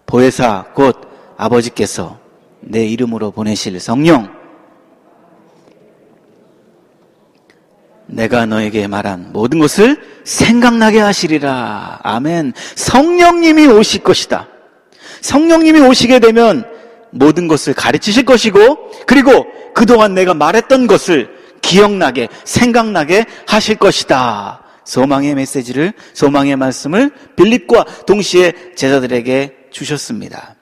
보혜사 0.06 0.72
곧 0.74 0.96
아버지께서 1.36 2.20
내 2.62 2.88
이름으로 2.88 3.32
보내실 3.32 3.78
성령 3.82 4.37
내가 8.08 8.46
너에게 8.46 8.88
말한 8.88 9.32
모든 9.34 9.60
것을 9.60 10.02
생각나게 10.24 11.00
하시리라. 11.00 12.00
아멘. 12.04 12.54
성령님이 12.76 13.68
오실 13.68 14.04
것이다. 14.04 14.48
성령님이 15.22 15.82
오시게 15.82 16.20
되면 16.20 16.66
모든 17.12 17.48
것을 17.48 17.74
가르치실 17.74 18.26
것이고, 18.26 18.92
그리고 19.06 19.46
그동안 19.74 20.14
내가 20.14 20.34
말했던 20.34 20.88
것을 20.88 21.30
기억나게, 21.62 22.30
생각나게 22.44 23.26
하실 23.48 23.76
것이다. 23.76 24.64
소망의 24.86 25.36
메시지를, 25.36 25.94
소망의 26.14 26.56
말씀을 26.56 27.12
빌립과 27.36 27.86
동시에 28.06 28.54
제자들에게 28.76 29.54
주셨습니다. 29.72 30.56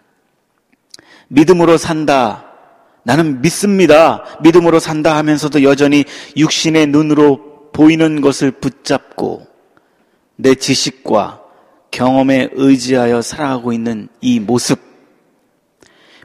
믿음으로 1.28 1.78
산다. 1.78 2.45
나는 3.06 3.42
믿습니다. 3.42 4.24
믿음으로 4.42 4.80
산다 4.80 5.16
하면서도 5.16 5.62
여전히 5.62 6.06
육신의 6.36 6.88
눈으로 6.88 7.70
보이는 7.72 8.20
것을 8.20 8.50
붙잡고 8.50 9.46
내 10.38 10.56
지식과 10.56 11.42
경험에 11.92 12.50
의지하여 12.54 13.22
살아가고 13.22 13.74
있는 13.74 14.10
이 14.22 14.40
모습. 14.40 14.80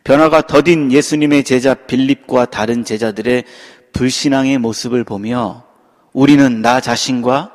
변화가 0.05 0.47
더딘 0.47 0.91
예수님의 0.91 1.43
되자 1.43 1.75
빌립과 1.75 2.47
다른 2.47 2.83
제자들의 2.83 3.45
불신앙의 3.93 4.57
모습을 4.57 5.05
보며 5.05 5.65
우리는 6.15 6.63
나 6.63 6.81
자신과 6.81 7.53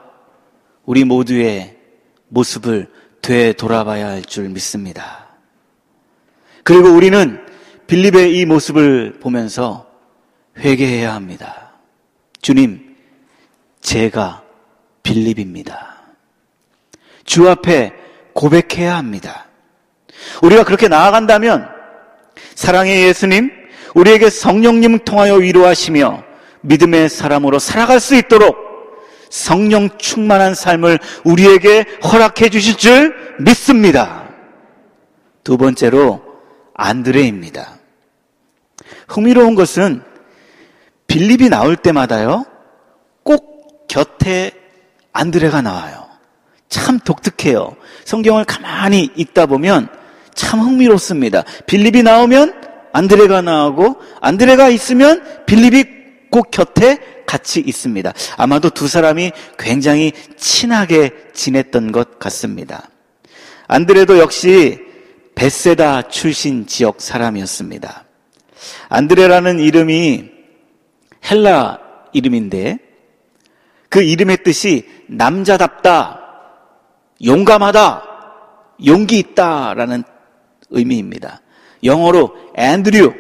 우리 0.86 1.04
모두의 1.04 1.78
모습을 2.28 2.90
되돌아봐야 3.24 4.08
할 4.08 4.22
줄 4.22 4.50
믿습니다. 4.50 5.26
그리고 6.64 6.90
우리는 6.90 7.45
빌립의 7.88 8.38
이 8.38 8.46
모습을 8.46 9.20
보면서 9.20 9.86
회개해야 10.58 11.14
합니다. 11.14 11.74
주님, 12.42 12.96
제가 13.82 14.44
빌립입니다. 15.04 15.96
주 17.26 17.50
앞에 17.50 17.94
고백해야 18.34 18.98
합니다. 18.98 19.48
우리가 20.42 20.64
그렇게 20.64 20.88
나아간다면 20.88 21.68
사랑의 22.56 23.04
예수님, 23.04 23.52
우리에게 23.94 24.30
성령님 24.30 25.00
통하여 25.06 25.36
위로하시며 25.36 26.24
믿음의 26.62 27.10
사람으로 27.10 27.60
살아갈 27.60 28.00
수 28.00 28.16
있도록 28.16 28.58
성령 29.30 29.90
충만한 29.98 30.56
삶을 30.56 31.00
우리에게 31.24 31.86
허락해 32.04 32.50
주실 32.50 32.78
줄 32.78 33.16
믿습니다. 33.40 34.30
두 35.44 35.58
번째로 35.58 36.22
안드레입니다. 36.74 37.75
흥미로운 39.08 39.56
것은 39.56 40.02
빌립이 41.08 41.50
나올 41.50 41.76
때마다요, 41.76 42.46
꼭 43.24 43.88
곁에 43.88 44.52
안드레가 45.14 45.62
나와요. 45.62 46.06
참 46.70 47.00
독특해요. 47.00 47.76
성경을 48.04 48.46
가만히 48.46 49.10
읽다 49.16 49.46
보면 49.46 49.88
참 50.34 50.60
흥미롭습니다. 50.60 51.44
빌립이 51.68 52.04
나오면 52.04 52.62
안드레가 52.92 53.42
나오고 53.42 53.98
안드레가 54.22 54.70
있으면 54.70 55.46
빌립이 55.46 55.86
꼭 56.32 56.52
곁에 56.52 56.98
같이 57.26 57.60
있습니다. 57.60 58.14
아마도 58.38 58.70
두 58.70 58.88
사람이 58.88 59.32
굉장히 59.58 60.12
친하게 60.38 61.12
지냈던 61.34 61.92
것 61.92 62.20
같습니다. 62.20 62.90
안드레도 63.68 64.20
역시 64.20 64.80
베세다 65.36 66.04
출신 66.10 66.66
지역 66.68 67.02
사람이었습니다. 67.02 68.05
안드레라는 68.90 69.60
이름이 69.60 70.32
헬라 71.30 71.80
이름인데 72.14 72.80
그 73.90 74.02
이름의 74.02 74.44
뜻이 74.44 74.88
남자답다, 75.08 76.22
용감하다, 77.24 78.04
용기 78.86 79.20
있다라는 79.20 80.04
의미입니다. 80.70 81.42
영어로 81.84 82.36
앤드류입니다. 82.56 83.16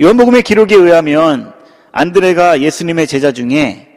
요한복음의 0.00 0.42
기록에 0.42 0.74
의하면 0.74 1.52
안드레가 1.92 2.60
예수님의 2.60 3.06
제자 3.06 3.32
중에 3.32 3.88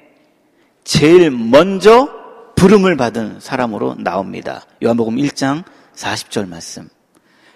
제일 0.84 1.32
먼저 1.32 2.10
부름을 2.56 2.98
받은 2.98 3.40
사람으로 3.40 3.96
나옵니다. 3.98 4.66
요한복음 4.84 5.16
1장 5.16 5.64
40절 5.96 6.48
말씀. 6.48 6.88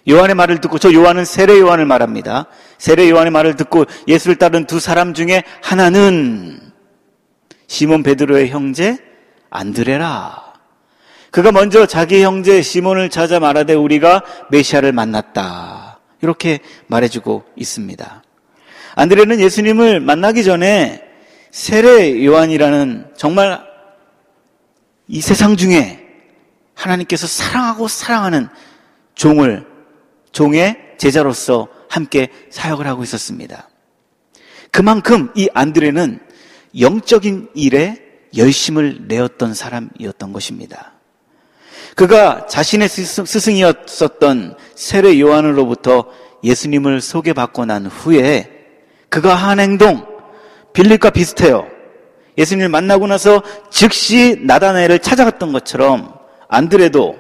요한의 0.08 0.36
말을 0.36 0.62
듣고 0.62 0.78
저 0.78 0.94
요한은 0.94 1.26
세례 1.26 1.60
요한을 1.60 1.86
말합니다. 1.86 2.46
세례 2.78 3.10
요한의 3.10 3.32
말을 3.32 3.56
듣고 3.56 3.86
예수를 4.08 4.38
따른 4.38 4.66
두 4.66 4.80
사람 4.80 5.14
중에 5.14 5.44
하나는 5.62 6.72
시몬 7.68 8.04
베드로의 8.04 8.50
형제 8.50 8.98
안드레라. 9.50 10.54
그가 11.32 11.52
먼저 11.52 11.86
자기 11.86 12.24
형제 12.24 12.62
시몬을 12.62 13.10
찾아 13.10 13.40
말하되 13.40 13.74
우리가 13.74 14.24
메시아를 14.50 14.92
만났다. 14.94 16.00
이렇게 16.22 16.60
말해주고 16.88 17.44
있습니다. 17.56 18.24
안드레는 18.96 19.40
예수님을 19.40 20.00
만나기 20.00 20.44
전에 20.44 21.04
세례 21.52 22.26
요한이라는 22.26 23.12
정말 23.16 23.62
이 25.08 25.22
세상 25.22 25.56
중에 25.56 26.06
하나님께서 26.76 27.28
사랑하고 27.28 27.88
사랑하는 27.88 28.48
종을 29.16 29.69
종의 30.32 30.96
제자로서 30.98 31.68
함께 31.90 32.30
사역을 32.50 32.88
하고 32.88 33.04
있었습니다. 33.04 33.70
그만큼 34.72 35.32
이 35.36 35.50
안드레는 35.54 36.20
영적인 36.80 37.50
일에 37.56 37.98
열심을 38.38 39.08
내었던 39.08 39.54
사람이었던 39.54 40.34
것입니다. 40.34 40.94
그가 41.96 42.46
자신의 42.46 42.88
스승이었었던 42.88 44.56
세례 44.76 45.20
요한으로부터 45.20 46.06
예수님을 46.44 47.02
소개받고 47.02 47.66
난 47.66 47.88
후에 47.88 48.50
그가 49.10 49.34
한 49.36 49.60
행동 49.60 50.06
빌립과 50.74 51.10
비슷해요. 51.10 51.68
예수님을 52.38 52.70
만나고 52.70 53.08
나서 53.08 53.44
즉시 53.70 54.38
나다나엘을 54.46 55.00
찾아갔던 55.00 55.52
것처럼 55.52 56.14
안드레도 56.48 57.18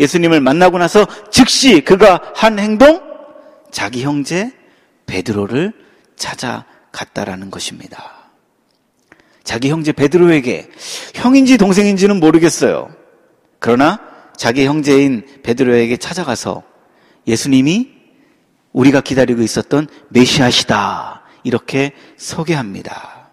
예수님을 0.00 0.40
만나고 0.40 0.78
나서 0.78 1.06
즉시 1.30 1.82
그가 1.82 2.32
한 2.34 2.58
행동 2.58 3.00
자기 3.70 4.02
형제 4.02 4.50
베드로를 5.06 5.72
찾아갔다라는 6.16 7.50
것입니다. 7.50 8.30
자기 9.44 9.70
형제 9.70 9.92
베드로에게 9.92 10.70
형인지 11.14 11.58
동생인지는 11.58 12.18
모르겠어요. 12.18 12.90
그러나 13.58 14.00
자기 14.36 14.64
형제인 14.64 15.26
베드로에게 15.42 15.98
찾아가서 15.98 16.62
예수님이 17.26 17.90
우리가 18.72 19.02
기다리고 19.02 19.42
있었던 19.42 19.86
메시아시다. 20.08 21.22
이렇게 21.42 21.92
소개합니다. 22.16 23.30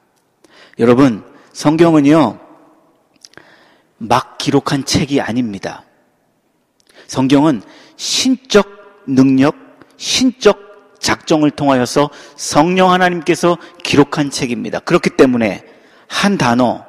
여러분, 0.80 1.24
성경은요, 1.54 2.40
막 3.98 4.38
기록한 4.38 4.86
책이 4.86 5.22
아닙니다. 5.22 5.84
성경은 7.08 7.62
신적 7.96 9.04
능력, 9.08 9.56
신적 9.98 11.00
작정을 11.00 11.52
통하여서 11.52 12.10
성령 12.36 12.92
하나님께서 12.92 13.58
기록한 13.84 14.30
책입니다. 14.30 14.80
그렇기 14.80 15.12
때문에 15.12 15.64
한 16.08 16.38
단어, 16.38 16.86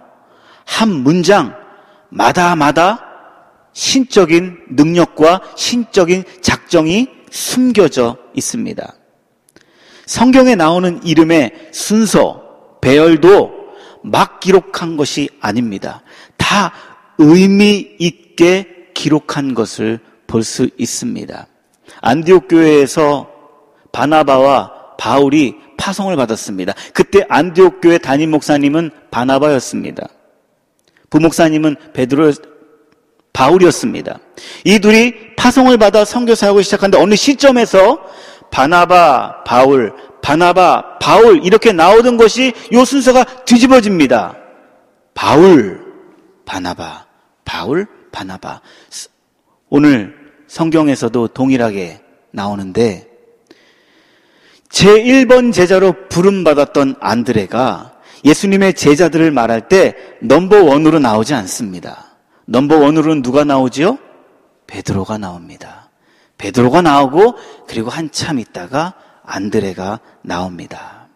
한 0.65 0.91
문장, 0.91 1.55
마다마다 2.11 3.05
신적인 3.73 4.59
능력과 4.71 5.41
신적인 5.57 6.25
작정이 6.41 7.09
숨겨져 7.31 8.17
있습니다. 8.35 8.95
성경에 10.07 10.55
나오는 10.55 11.03
이름의 11.05 11.69
순서, 11.73 12.79
배열도 12.81 13.53
막 14.03 14.41
기록한 14.41 14.97
것이 14.97 15.29
아닙니다. 15.41 16.03
다 16.37 16.73
의미 17.19 17.97
있게 17.99 18.78
기록한 18.99 19.55
것을 19.55 20.01
볼 20.27 20.43
수 20.43 20.69
있습니다. 20.77 21.47
안디옥 22.01 22.49
교회에서 22.49 23.31
바나바와 23.93 24.97
바울이 24.99 25.55
파송을 25.77 26.17
받았습니다. 26.17 26.75
그때 26.93 27.25
안디옥 27.29 27.81
교회 27.81 27.99
담임 27.99 28.33
목사님은 28.33 28.91
바나바였습니다. 29.13 30.09
부목사님은 31.11 31.77
베드로 31.93 32.33
바울이었습니다. 33.33 34.19
이 34.65 34.81
둘이 34.81 35.15
파송을 35.37 35.79
받아 35.79 36.05
선교 36.05 36.35
사역을 36.35 36.65
시작하는데 36.65 36.99
어느 36.99 37.15
시점에서 37.15 38.01
바나바 38.51 39.45
바울 39.45 39.95
바나바 40.23 40.99
바울 40.99 41.45
이렇게 41.45 41.73
나오던 41.73 42.17
것이 42.17 42.53
요 42.73 42.85
순서가 42.85 43.45
뒤집어집니다. 43.45 44.35
바울 45.15 45.87
바나바 46.45 47.07
바울 47.45 47.87
바나바 48.19 48.61
오늘 49.69 50.13
성경에서도 50.49 51.29
동일하게 51.29 52.01
나오는데 52.33 53.09
제1번 54.71 55.53
제자로 55.53 56.09
부름받았던 56.09 56.97
안드레가 57.01 57.95
예수님의 58.25 58.75
제자들을 58.75 59.31
말할 59.31 59.69
때 59.69 59.95
넘버 60.23 60.65
원으로 60.65 60.99
나오지 60.99 61.35
않습니다. 61.35 62.17
넘버 62.47 62.79
원으로는 62.79 63.23
누가 63.23 63.45
나오지요? 63.45 63.99
베드로가 64.67 65.19
나옵니다. 65.19 65.91
베드로가 66.39 66.83
나오고 66.83 67.37
그리고 67.69 67.89
한참 67.89 68.41
있다가 68.41 68.95
안드레가 69.25 70.01
나옵니다. 70.23 71.07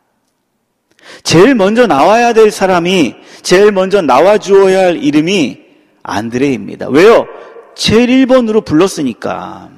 제일 1.25 1.57
먼저 1.57 1.89
나와야 1.89 2.33
될 2.33 2.53
사람이 2.53 3.17
제일 3.43 3.73
먼저 3.73 4.01
나와 4.01 4.39
주어야 4.39 4.87
할 4.87 5.03
이름이 5.03 5.62
안드레입니다. 6.03 6.89
왜요? 6.89 7.27
제일 7.75 8.09
1번으로 8.27 8.65
불렀으니까. 8.65 9.71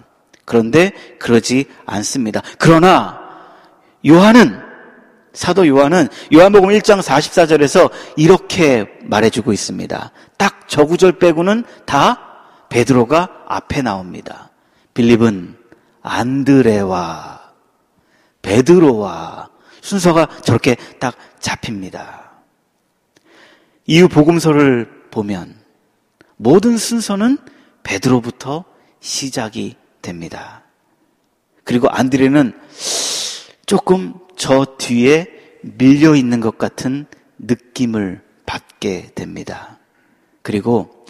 그런데 0.44 0.92
그러지 1.18 1.66
않습니다. 1.86 2.42
그러나 2.58 3.20
요한은 4.06 4.62
사도 5.32 5.66
요한은 5.66 6.08
요한복음 6.32 6.68
1장 6.70 7.00
44절에서 7.02 7.90
이렇게 8.16 8.86
말해주고 9.02 9.52
있습니다. 9.52 10.12
딱 10.38 10.54
저 10.66 10.84
구절 10.86 11.18
빼고는 11.18 11.64
다 11.84 12.18
베드로가 12.68 13.44
앞에 13.46 13.82
나옵니다. 13.82 14.50
빌립은 14.94 15.56
안드레와 16.02 17.40
베드로와 18.42 19.50
순서가 19.80 20.26
저렇게 20.42 20.76
딱 20.98 21.14
잡힙니다. 21.38 22.32
이후 23.86 24.08
복음서를 24.08 24.88
보면 25.10 25.54
모든 26.44 26.76
순서는 26.76 27.38
베드로부터 27.84 28.66
시작이 29.00 29.76
됩니다. 30.02 30.62
그리고 31.64 31.88
안드레는 31.88 32.52
조금 33.64 34.12
저 34.36 34.76
뒤에 34.76 35.26
밀려 35.62 36.14
있는 36.14 36.40
것 36.40 36.58
같은 36.58 37.06
느낌을 37.38 38.22
받게 38.44 39.12
됩니다. 39.14 39.78
그리고 40.42 41.06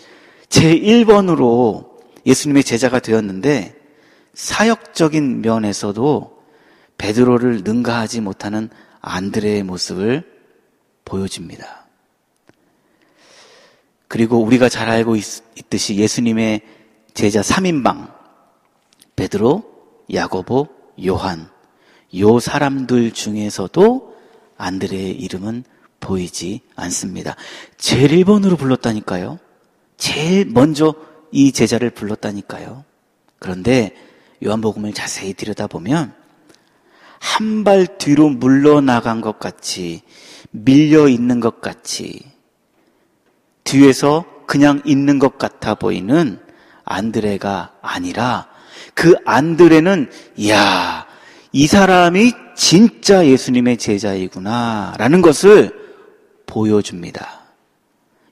제 0.49 0.79
1번으로 0.79 1.91
예수님의 2.25 2.63
제자가 2.63 3.01
되었는데 3.01 3.75
사역적인 4.35 5.43
면에서도 5.43 6.45
베드로를 6.97 7.63
능가하지 7.65 8.21
못하는 8.21 8.71
안드레의 9.01 9.65
모습을 9.65 10.23
보여줍니다. 11.05 11.84
그리고 14.15 14.39
우리가 14.39 14.69
잘 14.69 14.89
알고 14.91 15.17
있, 15.17 15.25
듯이 15.69 15.97
예수님의 15.97 16.61
제자 17.15 17.41
3인방 17.41 18.15
베드로, 19.17 19.65
야고보, 20.15 20.69
요한 21.05 21.51
요 22.19 22.39
사람들 22.39 23.11
중에서도 23.11 24.15
안드레의 24.57 25.11
이름은 25.21 25.65
보이지 25.99 26.61
않습니다. 26.77 27.35
제일 27.77 28.11
1번으로 28.13 28.57
불렀다니까요. 28.57 29.41
제일 29.97 30.47
먼저 30.47 30.95
이 31.33 31.51
제자를 31.51 31.91
불렀다니까요. 31.91 32.85
그런데 33.41 33.97
요한복음을 34.45 34.93
자세히 34.93 35.35
들여다보면 35.35 36.15
한 37.19 37.65
발 37.65 37.99
뒤로 37.99 38.29
물러나간 38.29 39.21
것 39.21 39.41
같이 39.41 40.03
밀려 40.53 41.09
있는 41.09 41.41
것 41.41 41.61
같이 41.61 42.34
뒤에서 43.65 44.25
그냥 44.47 44.81
있는 44.85 45.19
것 45.19 45.39
같아 45.39 45.75
보이는 45.75 46.39
안드레가 46.85 47.73
아니라 47.81 48.47
그 48.95 49.15
안드레는 49.25 50.11
야, 50.49 51.07
이 51.53 51.67
사람이 51.67 52.33
진짜 52.55 53.27
예수님의 53.27 53.79
제자이구나 53.79 54.95
라는 54.99 55.23
것을 55.23 55.73
보여줍니다. 56.47 57.41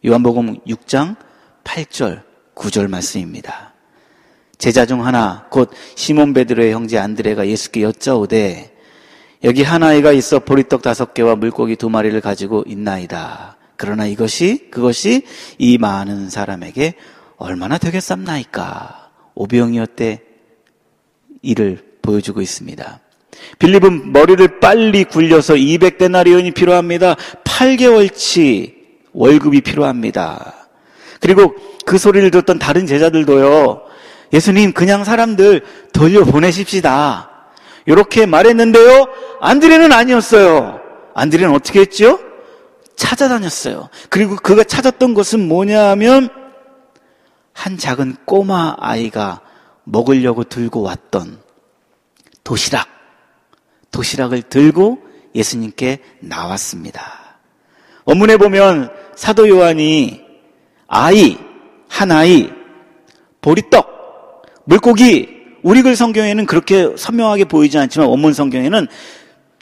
요한복음 0.05 0.61
6장 0.67 1.17
8절 1.65 2.23
9절 2.55 2.89
말씀입니다. 2.89 3.73
제자 4.59 4.87
중 4.87 5.05
하나 5.05 5.47
곧 5.51 5.71
시몬 5.97 6.35
베드로의 6.35 6.73
형제 6.73 6.99
안드레가 6.99 7.49
예수께 7.49 7.83
여짜오되 7.83 8.77
여기 9.45 9.63
한 9.65 9.83
아이가 9.83 10.13
있어 10.13 10.39
보리떡 10.39 10.83
다섯 10.83 11.15
개와 11.15 11.35
물고기 11.35 11.75
두 11.75 11.91
마리를 11.91 12.21
가지고 12.21 12.63
있나이다. 12.67 13.57
그러나 13.77 14.07
이것이 14.07 14.69
그것이 14.71 15.23
이 15.59 15.79
많은 15.79 16.31
사람에게 16.31 16.95
얼마나 17.37 17.79
되겠삼나이까. 17.79 19.11
오병이었대 19.35 20.21
이를 21.43 21.83
보여주고 22.03 22.41
있습니다. 22.41 23.01
빌립은 23.59 24.13
머리를 24.13 24.61
빨리 24.61 25.05
굴려서 25.05 25.55
200데나리온이 25.55 26.55
필요합니다. 26.55 27.17
8개월치 27.45 28.75
월급이 29.13 29.63
필요합니다. 29.63 30.69
그리고 31.21 31.55
그 31.85 31.99
소리를 31.99 32.31
듣던 32.31 32.59
다른 32.59 32.87
제자들도요. 32.87 33.83
예수님 34.33 34.73
그냥 34.73 35.05
사람들 35.05 35.63
돌려 35.93 36.25
보내십시다. 36.25 37.31
이렇게 37.87 38.27
말했는데요. 38.27 39.07
안드레는 39.41 39.93
아니었어요. 39.93 40.81
안드레는 41.15 41.55
어떻게 41.55 41.81
했죠? 41.81 42.19
찾아다녔어요. 43.03 43.89
그리고 44.11 44.37
그가 44.37 44.63
찾았던 44.63 45.15
것은 45.15 45.49
뭐냐 45.49 45.91
하면 45.91 46.29
한 47.53 47.77
작은 47.77 48.15
꼬마 48.25 48.77
아이가 48.79 49.41
먹으려고 49.83 50.45
들고 50.45 50.83
왔던 50.83 51.41
도시락, 52.45 52.87
도시락을 53.91 54.43
들고 54.43 54.99
예수님께 55.35 55.99
나왔습니다. 56.21 57.39
원문에 58.05 58.37
보면 58.37 58.91
사도 59.17 59.49
요한이 59.49 60.23
아이, 60.87 61.37
한 61.89 62.13
아이, 62.13 62.51
보리떡, 63.41 64.43
물고기, 64.65 65.43
우리 65.65 65.83
글 65.83 65.97
성경에는 65.97 66.47
그렇게 66.47 66.95
선명하게 66.97 67.47
보이지 67.47 67.79
않지만 67.79 68.09
원문 68.09 68.33
성경에는 68.33 68.87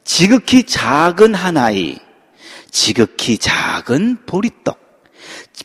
지극히 0.05 0.64
작은 0.64 1.34
한 1.34 1.57
아이, 1.57 1.99
지극히 2.71 3.39
작은 3.39 4.18
보리떡, 4.27 4.79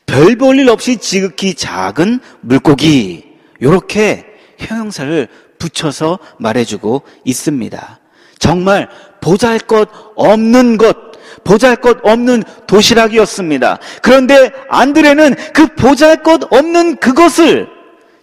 별 0.06 0.36
볼일 0.38 0.70
없이 0.70 0.98
지극히 0.98 1.54
작은 1.54 2.20
물고기, 2.42 3.26
이렇게 3.60 4.26
형용사를 4.58 5.28
붙여서 5.58 6.20
말해주고 6.40 7.04
있습니다. 7.24 8.00
정말 8.40 8.90
보잘 9.22 9.60
것 9.60 9.90
없는 10.16 10.78
것, 10.78 10.96
보잘 11.44 11.78
것 11.78 11.98
없는 12.04 12.44
도시락이었습니다. 12.68 13.80
그런데 14.02 14.52
안드레는 14.70 15.36
그 15.54 15.68
보잘 15.76 16.24
것 16.24 16.42
없는 16.52 16.98
그것을 16.98 17.75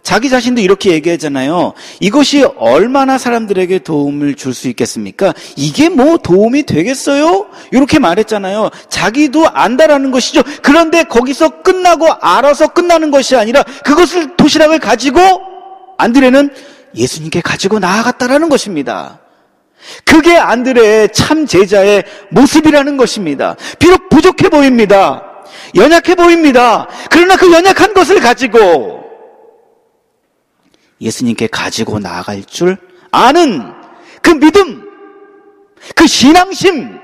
자기 0.03 0.29
자신도 0.29 0.61
이렇게 0.61 0.91
얘기하잖아요. 0.91 1.75
이것이 2.01 2.45
얼마나 2.57 3.19
사람들에게 3.19 3.81
도움을 3.81 4.35
줄 4.35 4.53
수 4.53 4.69
있겠습니까? 4.69 5.33
이게 5.57 5.89
뭐 5.89 6.19
도움이 6.19 6.65
되겠어요? 6.65 7.47
이렇게 7.71 7.99
말했잖아요. 7.99 8.71
자기도 8.91 9.49
안다라는 9.49 10.11
것이죠. 10.11 10.43
그런데 10.61 11.05
거기서 11.05 11.63
끝나고 11.63 12.13
알아서 12.21 12.69
끝나는 12.69 13.11
것이 13.11 13.35
아니라 13.37 13.63
그것을 13.85 14.37
도시락을 14.37 14.79
가지고 14.79 15.21
안드레는 15.97 16.51
예수님께 16.95 17.41
가지고 17.41 17.79
나아갔다라는 17.79 18.49
것입니다. 18.51 19.21
그게 20.05 20.37
안드레의 20.37 21.09
참 21.13 21.47
제자의 21.47 22.05
모습이라는 22.31 22.97
것입니다. 22.97 23.57
비록 23.79 24.09
부족해 24.11 24.49
보입니다. 24.49 25.23
연약해 25.75 26.15
보입니다. 26.15 26.89
그러나 27.11 27.37
그 27.37 27.51
연약한 27.51 27.95
것을 27.95 28.21
가지고 28.21 29.02
예수님께 31.03 31.49
가지고 31.49 31.99
나아갈 31.99 32.45
줄 32.45 32.79
아는 33.11 33.75
그 34.23 34.31
믿음, 34.31 34.89
그 35.97 36.07
신앙심, 36.07 36.99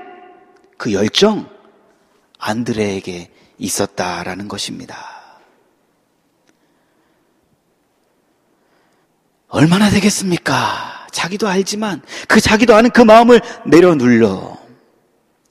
그 0.77 0.93
열정, 0.93 1.49
안드레에게 2.39 3.29
있었다라는 3.57 4.47
것입니다. 4.47 4.97
얼마나 9.49 9.89
되겠습니까? 9.89 11.07
자기도 11.11 11.47
알지만 11.47 12.01
그 12.27 12.39
자기도 12.39 12.75
아는 12.75 12.91
그 12.91 13.01
마음을 13.01 13.41
내려눌러 13.65 14.57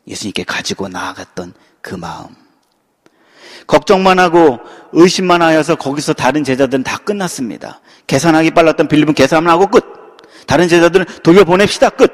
예수님께 0.06 0.44
가지고 0.44 0.88
나아갔던 0.88 1.52
그 1.82 1.94
마음. 1.94 2.47
걱정만 3.68 4.18
하고 4.18 4.58
의심만 4.92 5.42
하여서 5.42 5.76
거기서 5.76 6.14
다른 6.14 6.42
제자들은 6.42 6.82
다 6.82 6.98
끝났습니다. 6.98 7.80
계산하기 8.08 8.50
빨랐던 8.50 8.88
빌립은 8.88 9.14
계산만 9.14 9.52
하고 9.52 9.68
끝. 9.68 9.84
다른 10.46 10.66
제자들은 10.66 11.04
돌려보냅시다 11.22 11.90
끝. 11.90 12.10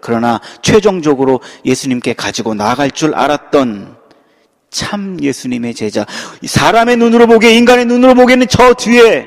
그러나 0.00 0.40
최종적으로 0.62 1.40
예수님께 1.64 2.12
가지고 2.12 2.54
나아갈 2.54 2.90
줄 2.92 3.14
알았던 3.14 3.96
참 4.70 5.16
예수님의 5.20 5.74
제자. 5.74 6.04
사람의 6.44 6.98
눈으로 6.98 7.26
보기에 7.26 7.56
인간의 7.56 7.86
눈으로 7.86 8.14
보기에는 8.14 8.46
저 8.48 8.74
뒤에 8.74 9.26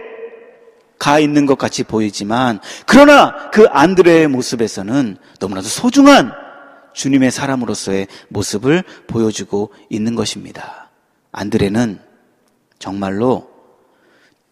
가 0.99 1.17
있는 1.17 1.47
것 1.47 1.57
같이 1.57 1.83
보이지만 1.83 2.59
그러나 2.85 3.49
그 3.49 3.65
안드레의 3.71 4.27
모습에서는 4.27 5.17
너무나도 5.39 5.67
소중한 5.67 6.31
주님의 6.93 7.31
사람으로서의 7.31 8.07
모습을 8.29 8.83
보여주고 9.07 9.73
있는 9.89 10.13
것입니다. 10.13 10.80
안드레는 11.31 11.99
정말로 12.79 13.49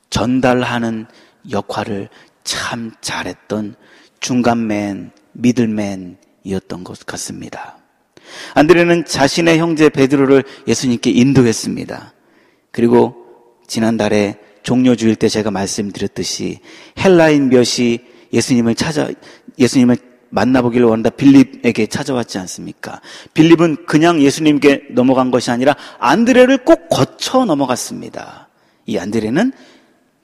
전달하는 0.10 1.06
역할을 1.52 2.10
참 2.44 2.92
잘했던 3.02 3.76
중간맨, 4.20 5.12
미들맨이었던 5.34 6.84
것 6.84 7.06
같습니다. 7.06 7.78
안드레는 8.54 9.06
자신의 9.06 9.60
형제 9.60 9.90
베드로를 9.90 10.44
예수님께 10.68 11.12
인도했습니다. 11.12 12.14
그리고 12.72 13.16
지난달에 13.68 14.40
종료주일 14.64 15.16
때 15.16 15.30
제가 15.30 15.52
말씀드렸듯이 15.52 16.60
헬라인 17.00 17.50
몇이 17.50 18.00
예수님을 18.34 18.76
찾아 18.76 19.10
예수님을 19.58 19.98
만나보기를 20.30 20.86
원한다 20.86 21.10
빌립에게 21.10 21.88
찾아왔지 21.88 22.38
않습니까? 22.40 23.02
빌립은 23.34 23.86
그냥 23.86 24.22
예수님께 24.22 24.90
넘어간 24.92 25.32
것이 25.32 25.52
아니라 25.52 25.76
안드레를 26.00 26.60
꼭 26.66 26.90
거쳐 26.90 27.46
넘어갔습니다. 27.46 28.50
이 28.86 28.98
안드레는 28.98 29.52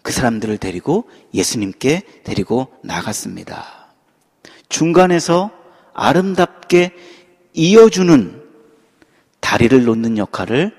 그 0.02 0.12
사람들을 0.12 0.58
데리고 0.60 1.10
예수님께 1.34 2.04
데리고 2.24 2.68
나갔습니다. 2.84 3.94
중간에서 4.70 5.52
아름답게 5.94 6.92
이어주는 7.54 8.44
다리를 9.40 9.84
놓는 9.84 10.18
역할을 10.18 10.76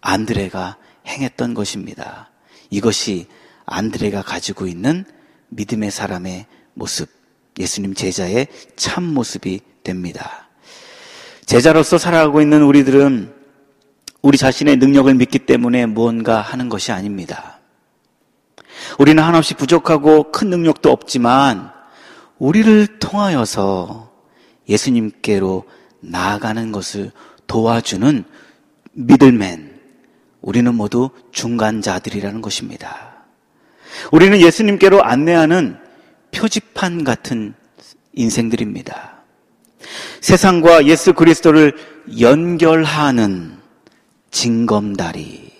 안드레가 0.00 0.76
행했던 1.06 1.54
것입니다. 1.54 2.30
이것이 2.70 3.26
안드레가 3.66 4.22
가지고 4.22 4.66
있는 4.66 5.04
믿음의 5.48 5.90
사람의 5.90 6.46
모습, 6.74 7.08
예수님 7.58 7.94
제자의 7.94 8.48
참 8.76 9.04
모습이 9.04 9.60
됩니다. 9.82 10.48
제자로서 11.46 11.96
살아가고 11.98 12.40
있는 12.40 12.62
우리들은 12.62 13.32
우리 14.22 14.36
자신의 14.36 14.76
능력을 14.76 15.14
믿기 15.14 15.38
때문에 15.38 15.86
무언가 15.86 16.40
하는 16.40 16.68
것이 16.68 16.92
아닙니다. 16.92 17.60
우리는 18.98 19.22
한없이 19.22 19.54
부족하고 19.54 20.32
큰 20.32 20.50
능력도 20.50 20.90
없지만 20.90 21.70
우리를 22.38 22.98
통하여서 22.98 24.12
예수님께로 24.68 25.64
나아가는 26.00 26.72
것을 26.72 27.12
도와주는 27.46 28.24
미들맨, 28.92 29.80
우리는 30.40 30.74
모두 30.74 31.10
중간자들이라는 31.32 32.42
것입니다. 32.42 33.24
우리는 34.12 34.40
예수님께로 34.40 35.02
안내하는 35.02 35.78
표지판 36.36 37.02
같은 37.02 37.54
인생들입니다. 38.12 39.22
세상과 40.20 40.86
예수 40.86 41.14
그리스도를 41.14 41.74
연결하는 42.20 43.58
징검다리. 44.30 45.52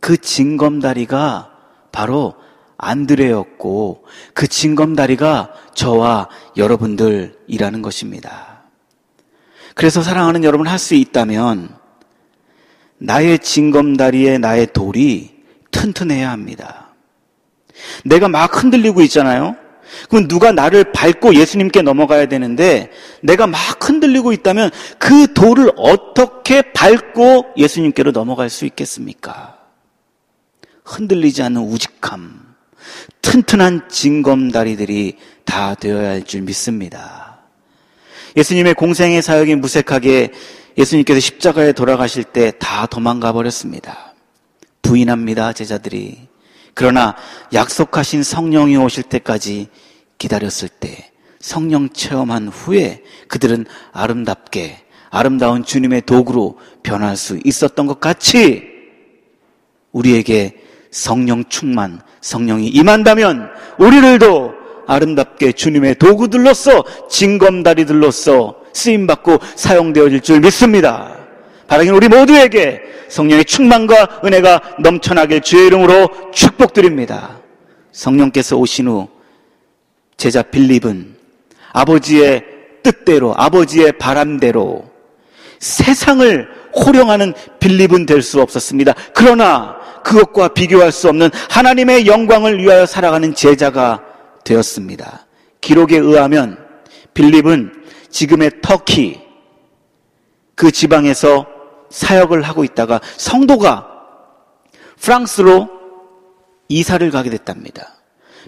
그 0.00 0.16
징검다리가 0.16 1.50
바로 1.92 2.34
안드레였고 2.76 4.04
그 4.32 4.46
징검다리가 4.46 5.52
저와 5.74 6.28
여러분들이라는 6.56 7.82
것입니다. 7.82 8.62
그래서 9.74 10.02
사랑하는 10.02 10.44
여러분 10.44 10.66
할 10.66 10.78
수 10.78 10.94
있다면 10.94 11.76
나의 12.98 13.38
징검다리에 13.38 14.38
나의 14.38 14.68
돌이 14.72 15.34
튼튼해야 15.70 16.30
합니다. 16.30 16.88
내가 18.04 18.28
막 18.28 18.62
흔들리고 18.62 19.02
있잖아요. 19.02 19.56
그럼 20.08 20.28
누가 20.28 20.52
나를 20.52 20.92
밟고 20.92 21.34
예수님께 21.34 21.82
넘어가야 21.82 22.26
되는데 22.26 22.90
내가 23.22 23.46
막 23.46 23.58
흔들리고 23.88 24.32
있다면 24.32 24.70
그 24.98 25.32
돌을 25.34 25.72
어떻게 25.76 26.62
밟고 26.72 27.54
예수님께로 27.56 28.12
넘어갈 28.12 28.50
수 28.50 28.64
있겠습니까? 28.66 29.58
흔들리지 30.84 31.42
않는 31.42 31.62
우직함, 31.62 32.54
튼튼한 33.22 33.88
징검다리들이 33.88 35.16
다 35.44 35.74
되어야 35.74 36.10
할 36.10 36.24
줄 36.24 36.42
믿습니다. 36.42 37.38
예수님의 38.36 38.74
공생의 38.74 39.22
사역이 39.22 39.54
무색하게 39.56 40.32
예수님께서 40.76 41.20
십자가에 41.20 41.72
돌아가실 41.72 42.24
때 42.24 42.50
다 42.58 42.86
도망가 42.86 43.32
버렸습니다. 43.32 44.12
부인합니다, 44.82 45.52
제자들이. 45.52 46.28
그러나 46.74 47.16
약속하신 47.52 48.22
성령이 48.22 48.76
오실 48.76 49.04
때까지 49.04 49.68
기다렸을 50.18 50.68
때 50.68 51.10
성령 51.40 51.88
체험한 51.90 52.48
후에 52.48 53.02
그들은 53.28 53.66
아름답게 53.92 54.84
아름다운 55.10 55.64
주님의 55.64 56.02
도구로 56.02 56.58
변할 56.82 57.16
수 57.16 57.38
있었던 57.44 57.86
것 57.86 58.00
같이 58.00 58.64
우리에게 59.92 60.60
성령 60.90 61.44
충만, 61.48 62.00
성령이 62.20 62.68
임한다면 62.68 63.48
우리들도 63.78 64.54
아름답게 64.86 65.52
주님의 65.52 65.96
도구들로서 65.96 66.84
징검다리들로서 67.08 68.56
쓰임받고 68.72 69.38
사용되어질 69.54 70.20
줄 70.20 70.40
믿습니다. 70.40 71.16
바라기는 71.68 71.96
우리 71.96 72.08
모두에게 72.08 72.80
성령의 73.14 73.44
충만과 73.44 74.22
은혜가 74.24 74.76
넘쳐나길 74.80 75.40
주의 75.40 75.68
이름으로 75.68 76.32
축복드립니다. 76.32 77.38
성령께서 77.92 78.56
오신 78.56 78.88
후 78.88 79.08
제자 80.16 80.42
빌립은 80.42 81.14
아버지의 81.72 82.44
뜻대로 82.82 83.32
아버지의 83.36 83.98
바람대로 83.98 84.90
세상을 85.60 86.48
호령하는 86.74 87.34
빌립은 87.60 88.04
될 88.06 88.20
수 88.20 88.40
없었습니다. 88.42 88.94
그러나 89.14 89.76
그것과 90.02 90.48
비교할 90.48 90.90
수 90.90 91.08
없는 91.08 91.30
하나님의 91.50 92.08
영광을 92.08 92.58
위하여 92.58 92.84
살아가는 92.84 93.32
제자가 93.32 94.02
되었습니다. 94.42 95.26
기록에 95.60 95.98
의하면 95.98 96.58
빌립은 97.14 97.84
지금의 98.10 98.50
터키 98.60 99.20
그 100.56 100.72
지방에서 100.72 101.53
사역을 101.94 102.42
하고 102.42 102.64
있다가 102.64 103.00
성도가 103.16 103.86
프랑스로 105.00 105.68
이사를 106.68 107.08
가게 107.10 107.30
됐답니다. 107.30 107.94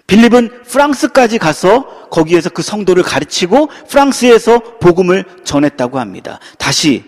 빌립은 0.08 0.62
프랑스까지 0.64 1.38
가서 1.38 2.08
거기에서 2.10 2.50
그 2.50 2.62
성도를 2.62 3.02
가르치고 3.02 3.68
프랑스에서 3.88 4.58
복음을 4.80 5.24
전했다고 5.44 5.98
합니다. 5.98 6.40
다시 6.58 7.04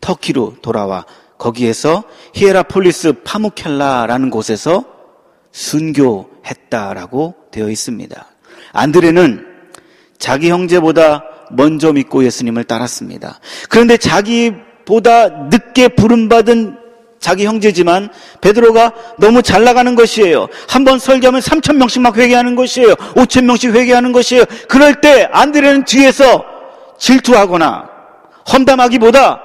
터키로 0.00 0.56
돌아와 0.62 1.06
거기에서 1.38 2.04
히에라폴리스 2.34 3.22
파무켈라라는 3.24 4.30
곳에서 4.30 4.84
순교했다라고 5.52 7.34
되어 7.50 7.70
있습니다. 7.70 8.26
안드레는 8.72 9.46
자기 10.18 10.50
형제보다 10.50 11.24
먼저 11.50 11.92
믿고 11.92 12.24
예수님을 12.24 12.64
따랐습니다. 12.64 13.40
그런데 13.68 13.96
자기 13.96 14.52
보다 14.88 15.28
늦게 15.28 15.88
부름받은 15.88 16.78
자기 17.20 17.44
형제지만 17.44 18.08
베드로가 18.40 18.92
너무 19.18 19.42
잘 19.42 19.62
나가는 19.64 19.94
것이에요. 19.94 20.48
한 20.66 20.84
번 20.84 20.98
설교하면 20.98 21.42
3천 21.42 21.76
명씩 21.76 22.00
막 22.00 22.16
회개하는 22.16 22.56
것이에요. 22.56 22.94
5천 22.94 23.44
명씩 23.44 23.74
회개하는 23.74 24.12
것이에요. 24.12 24.44
그럴 24.66 25.02
때 25.02 25.28
안드레는 25.30 25.84
뒤에서 25.84 26.42
질투하거나 26.98 27.86
험담하기보다 28.50 29.42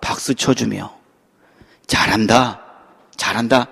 박수 0.00 0.34
쳐주며 0.34 0.92
잘한다. 1.86 2.60
잘한다. 3.16 3.68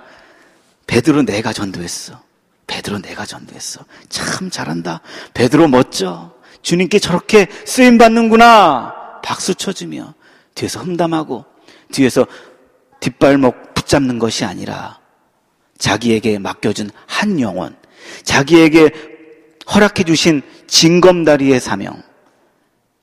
베드로 0.87 1.23
내가 1.23 1.53
전도했어. 1.53 2.21
베드로 2.69 3.01
내가 3.03 3.27
전도했어. 3.27 3.81
참 4.11 4.49
잘한다. 4.49 5.01
베드로 5.33 5.67
멋져. 5.67 6.33
주님께 6.63 7.01
저렇게 7.01 7.49
쓰임 7.65 7.99
받는구나. 7.99 8.95
박수 9.25 9.55
쳐주며 9.57 10.15
뒤에서 10.55 10.81
험담하고 10.81 11.45
뒤에서 11.93 12.27
뒷발목 13.01 13.75
붙잡는 13.75 14.19
것이 14.19 14.45
아니라 14.45 15.01
자기에게 15.79 16.39
맡겨준 16.39 16.91
한 17.07 17.41
영혼, 17.41 17.77
자기에게 18.23 18.91
허락해 19.73 20.05
주신 20.05 20.43
징검다리의 20.67 21.61
사명, 21.61 22.03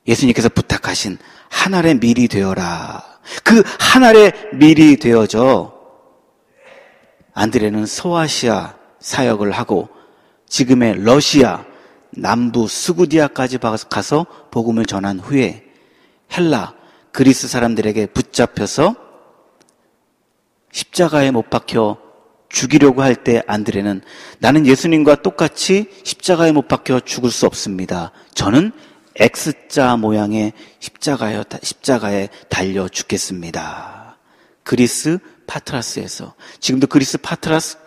예수님께서 0.07 0.49
부탁하신 0.49 1.17
하늘의 1.49 1.95
밀이 1.95 2.27
되어라. 2.27 3.03
그 3.43 3.63
하늘의 3.79 4.33
밀이 4.53 4.97
되어져 4.97 5.73
안드레는 7.33 7.85
소아시아 7.85 8.75
사역을 8.99 9.51
하고 9.51 9.89
지금의 10.47 11.03
러시아 11.03 11.63
남부 12.11 12.67
스구디아까지 12.67 13.59
가서 13.89 14.25
복음을 14.51 14.85
전한 14.85 15.19
후에 15.19 15.63
헬라 16.35 16.73
그리스 17.11 17.47
사람들에게 17.47 18.07
붙잡혀서 18.07 18.95
십자가에 20.71 21.31
못 21.31 21.49
박혀 21.49 21.97
죽이려고 22.49 23.01
할 23.01 23.15
때 23.15 23.43
안드레는 23.47 24.01
나는 24.39 24.65
예수님과 24.65 25.21
똑같이 25.21 25.89
십자가에 26.03 26.51
못 26.51 26.67
박혀 26.67 26.99
죽을 26.99 27.31
수 27.31 27.45
없습니다. 27.45 28.11
저는 28.33 28.71
X자 29.15 29.97
모양의 29.97 30.53
십자가에, 30.79 31.43
십자가에 31.61 32.29
달려 32.49 32.87
죽겠습니다. 32.87 34.17
그리스 34.63 35.19
파트라스에서. 35.47 36.33
지금도 36.59 36.87
그리스 36.87 37.17
파트라스 37.17 37.77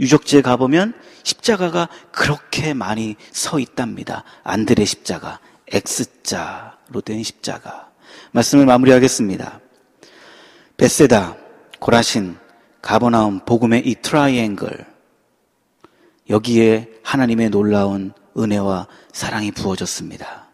유적지에 0.00 0.40
가보면 0.42 0.94
십자가가 1.22 1.88
그렇게 2.10 2.74
많이 2.74 3.16
서 3.32 3.58
있답니다. 3.58 4.24
안드레 4.44 4.84
십자가. 4.84 5.40
X자로 5.72 7.00
된 7.04 7.22
십자가. 7.22 7.85
말씀을 8.32 8.66
마무리하겠습니다. 8.66 9.60
베세다, 10.76 11.36
고라신, 11.78 12.36
가버나움, 12.82 13.40
복음의 13.40 13.86
이 13.86 13.94
트라이앵글. 13.96 14.86
여기에 16.28 16.90
하나님의 17.02 17.50
놀라운 17.50 18.12
은혜와 18.36 18.86
사랑이 19.12 19.50
부어졌습니다. 19.52 20.46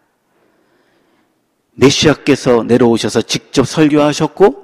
메시아께서 1.73 2.63
내려오셔서 2.63 3.23
직접 3.23 3.67
설교하셨고 3.67 4.63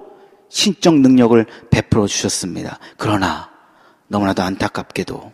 신적 0.49 0.95
능력을 0.99 1.45
베풀어 1.70 2.07
주셨습니다. 2.07 2.80
그러나 2.97 3.49
너무나도 4.07 4.41
안타깝게도 4.43 5.34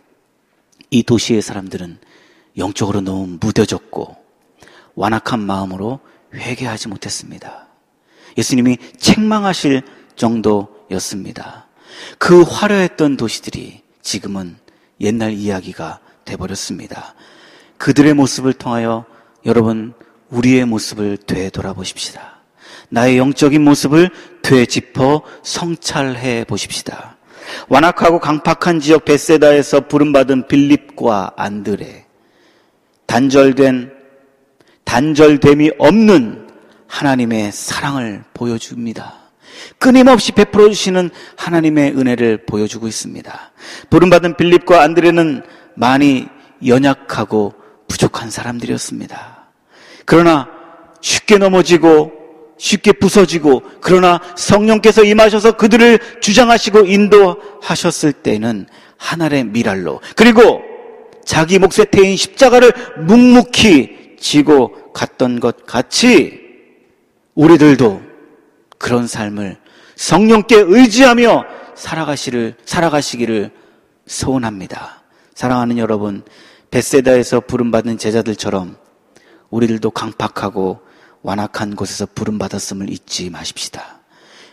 이 0.90 1.02
도시의 1.02 1.42
사람들은 1.42 1.98
영적으로 2.58 3.00
너무 3.00 3.38
무뎌졌고 3.40 4.16
완악한 4.94 5.40
마음으로 5.40 6.00
회개하지 6.34 6.88
못했습니다. 6.88 7.65
예수님이 8.36 8.78
책망하실 8.98 9.82
정도였습니다. 10.16 11.66
그 12.18 12.42
화려했던 12.42 13.16
도시들이 13.16 13.82
지금은 14.02 14.56
옛날 15.00 15.32
이야기가 15.32 16.00
돼버렸습니다. 16.24 17.14
그들의 17.78 18.14
모습을 18.14 18.52
통하여 18.52 19.04
여러분 19.44 19.94
우리의 20.30 20.64
모습을 20.64 21.16
되돌아보십시다. 21.18 22.40
나의 22.88 23.18
영적인 23.18 23.62
모습을 23.62 24.10
되짚어 24.42 25.22
성찰해 25.42 26.44
보십시다. 26.44 27.16
완악하고 27.68 28.18
강팍한 28.18 28.80
지역 28.80 29.04
베세다에서 29.04 29.88
부름받은 29.88 30.48
빌립과 30.48 31.32
안드레. 31.36 32.06
단절된, 33.06 33.92
단절됨이 34.84 35.72
없는 35.78 36.45
하나님의 36.88 37.52
사랑을 37.52 38.24
보여줍니다. 38.34 39.14
끊임없이 39.78 40.32
베풀어 40.32 40.68
주시는 40.68 41.10
하나님의 41.36 41.96
은혜를 41.96 42.46
보여주고 42.46 42.88
있습니다. 42.88 43.52
부름받은 43.90 44.36
빌립과 44.36 44.82
안드레는 44.82 45.42
많이 45.74 46.28
연약하고 46.66 47.54
부족한 47.88 48.30
사람들이었습니다. 48.30 49.48
그러나 50.04 50.48
쉽게 51.00 51.38
넘어지고 51.38 52.12
쉽게 52.58 52.92
부서지고 52.92 53.62
그러나 53.80 54.20
성령께서 54.34 55.04
임하셔서 55.04 55.52
그들을 55.52 55.98
주장하시고 56.20 56.86
인도하셨을 56.86 58.12
때는 58.12 58.66
하늘의 58.96 59.44
미랄로 59.44 60.00
그리고 60.16 60.62
자기 61.24 61.58
몫의 61.58 61.90
태인 61.90 62.16
십자가를 62.16 62.72
묵묵히 63.06 64.16
지고 64.18 64.92
갔던 64.92 65.40
것 65.40 65.66
같이 65.66 66.45
우리들도 67.36 68.02
그런 68.78 69.06
삶을 69.06 69.58
성령께 69.94 70.56
의지하며 70.56 71.44
살아가시를 71.76 72.56
살아가시기를 72.64 73.52
소원합니다. 74.06 75.02
사랑하는 75.34 75.78
여러분, 75.78 76.24
베세다에서 76.70 77.40
부름받은 77.40 77.98
제자들처럼 77.98 78.76
우리들도 79.50 79.90
강팍하고 79.90 80.80
완악한 81.22 81.76
곳에서 81.76 82.06
부름받았음을 82.14 82.90
잊지 82.90 83.30
마십시다. 83.30 84.00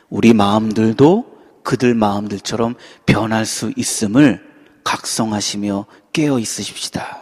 우리 0.10 0.34
마음들도 0.34 1.26
그들 1.64 1.96
마음들처럼 1.96 2.76
변할 3.06 3.46
수 3.46 3.72
있음을 3.76 4.44
각성하시며 4.84 5.86
깨어 6.12 6.40
있으십시다. 6.40 7.22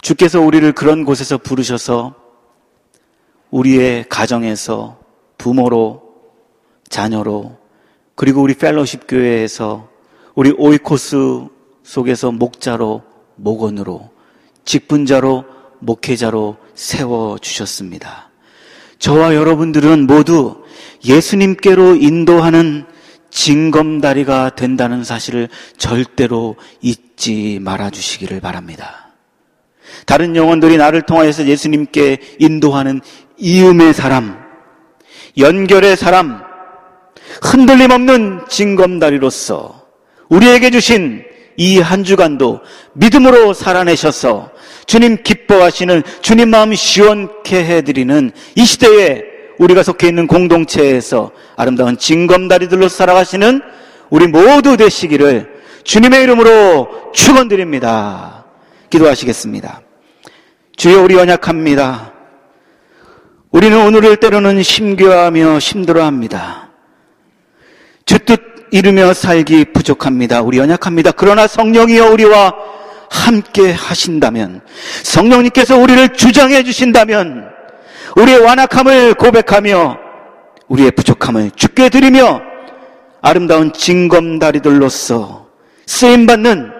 주께서 0.00 0.40
우리를 0.40 0.70
그런 0.72 1.04
곳에서 1.04 1.38
부르셔서 1.38 2.23
우리의 3.54 4.06
가정에서 4.08 4.98
부모로, 5.38 6.02
자녀로, 6.88 7.56
그리고 8.16 8.42
우리 8.42 8.54
펠로십 8.54 9.02
교회에서 9.06 9.88
우리 10.34 10.52
오이코스 10.58 11.46
속에서 11.84 12.32
목자로, 12.32 13.02
목원으로, 13.36 14.10
직분자로, 14.64 15.44
목회자로 15.78 16.56
세워 16.74 17.38
주셨습니다. 17.38 18.30
저와 18.98 19.36
여러분들은 19.36 20.08
모두 20.08 20.64
예수님께로 21.04 21.94
인도하는 21.94 22.86
징검다리가 23.30 24.56
된다는 24.56 25.04
사실을 25.04 25.48
절대로 25.76 26.56
잊지 26.80 27.60
말아 27.60 27.90
주시기를 27.90 28.40
바랍니다. 28.40 29.04
다른 30.06 30.36
영혼들이 30.36 30.76
나를 30.76 31.02
통하여서 31.02 31.46
예수님께 31.46 32.18
인도하는 32.38 33.00
이음의 33.36 33.94
사람, 33.94 34.38
연결의 35.38 35.96
사람, 35.96 36.40
흔들림 37.42 37.90
없는 37.90 38.42
징검다리로서 38.48 39.84
우리에게 40.28 40.70
주신 40.70 41.24
이 41.56 41.78
한 41.78 42.02
주간도 42.02 42.60
믿음으로 42.94 43.54
살아내셔서 43.54 44.50
주님 44.86 45.22
기뻐하시는 45.22 46.02
주님 46.20 46.50
마음 46.50 46.74
시원케 46.74 47.64
해드리는 47.64 48.32
이 48.56 48.64
시대에 48.64 49.22
우리가 49.58 49.82
속해 49.84 50.08
있는 50.08 50.26
공동체에서 50.26 51.30
아름다운 51.56 51.96
징검다리들로 51.96 52.88
살아가시는 52.88 53.62
우리 54.10 54.26
모두 54.26 54.76
되시기를 54.76 55.54
주님의 55.84 56.22
이름으로 56.24 57.12
축원드립니다. 57.12 58.46
기도하시겠습니다. 58.90 59.80
주여 60.76 61.02
우리 61.02 61.14
연약합니다. 61.14 62.13
우리는 63.54 63.86
오늘을 63.86 64.16
때로는 64.16 64.64
심교하며 64.64 65.58
힘들어합니다. 65.58 66.70
주뜻 68.04 68.40
이루며 68.72 69.14
살기 69.14 69.66
부족합니다. 69.66 70.42
우리 70.42 70.58
연약합니다. 70.58 71.12
그러나 71.12 71.46
성령이여 71.46 72.10
우리와 72.10 72.52
함께 73.08 73.70
하신다면, 73.70 74.60
성령님께서 75.04 75.78
우리를 75.78 76.14
주장해 76.14 76.64
주신다면, 76.64 77.48
우리의 78.16 78.40
완악함을 78.40 79.14
고백하며, 79.14 79.98
우리의 80.66 80.90
부족함을 80.90 81.52
죽게 81.54 81.90
드리며, 81.90 82.40
아름다운 83.22 83.72
징검다리들로서 83.72 85.46
쓰임받는 85.86 86.72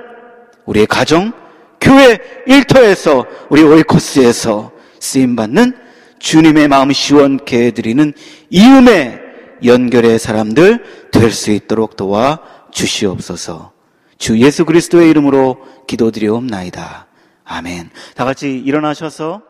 우리의 0.65 0.87
가정, 0.89 1.33
교회 1.81 2.19
일터에서, 2.49 3.27
우리 3.49 3.63
오이코스에서 3.63 4.73
쓰임받는 4.99 5.84
주님의 6.25 6.69
마음 6.69 6.91
시원케 6.91 7.67
해드리는 7.67 8.15
이음의 8.49 9.21
연결의 9.63 10.19
사람들 10.19 11.11
될 11.13 11.31
수 11.31 11.51
있도록 11.51 11.97
도와 11.97 12.41
주시옵소서. 12.73 13.73
주 14.17 14.39
예수 14.41 14.65
그리스도의 14.65 15.11
이름으로 15.11 15.59
기도드리옵나이다. 15.87 17.09
아멘. 17.45 17.91
다 18.15 18.25
같이 18.25 18.59
일어나셔서 18.59 19.43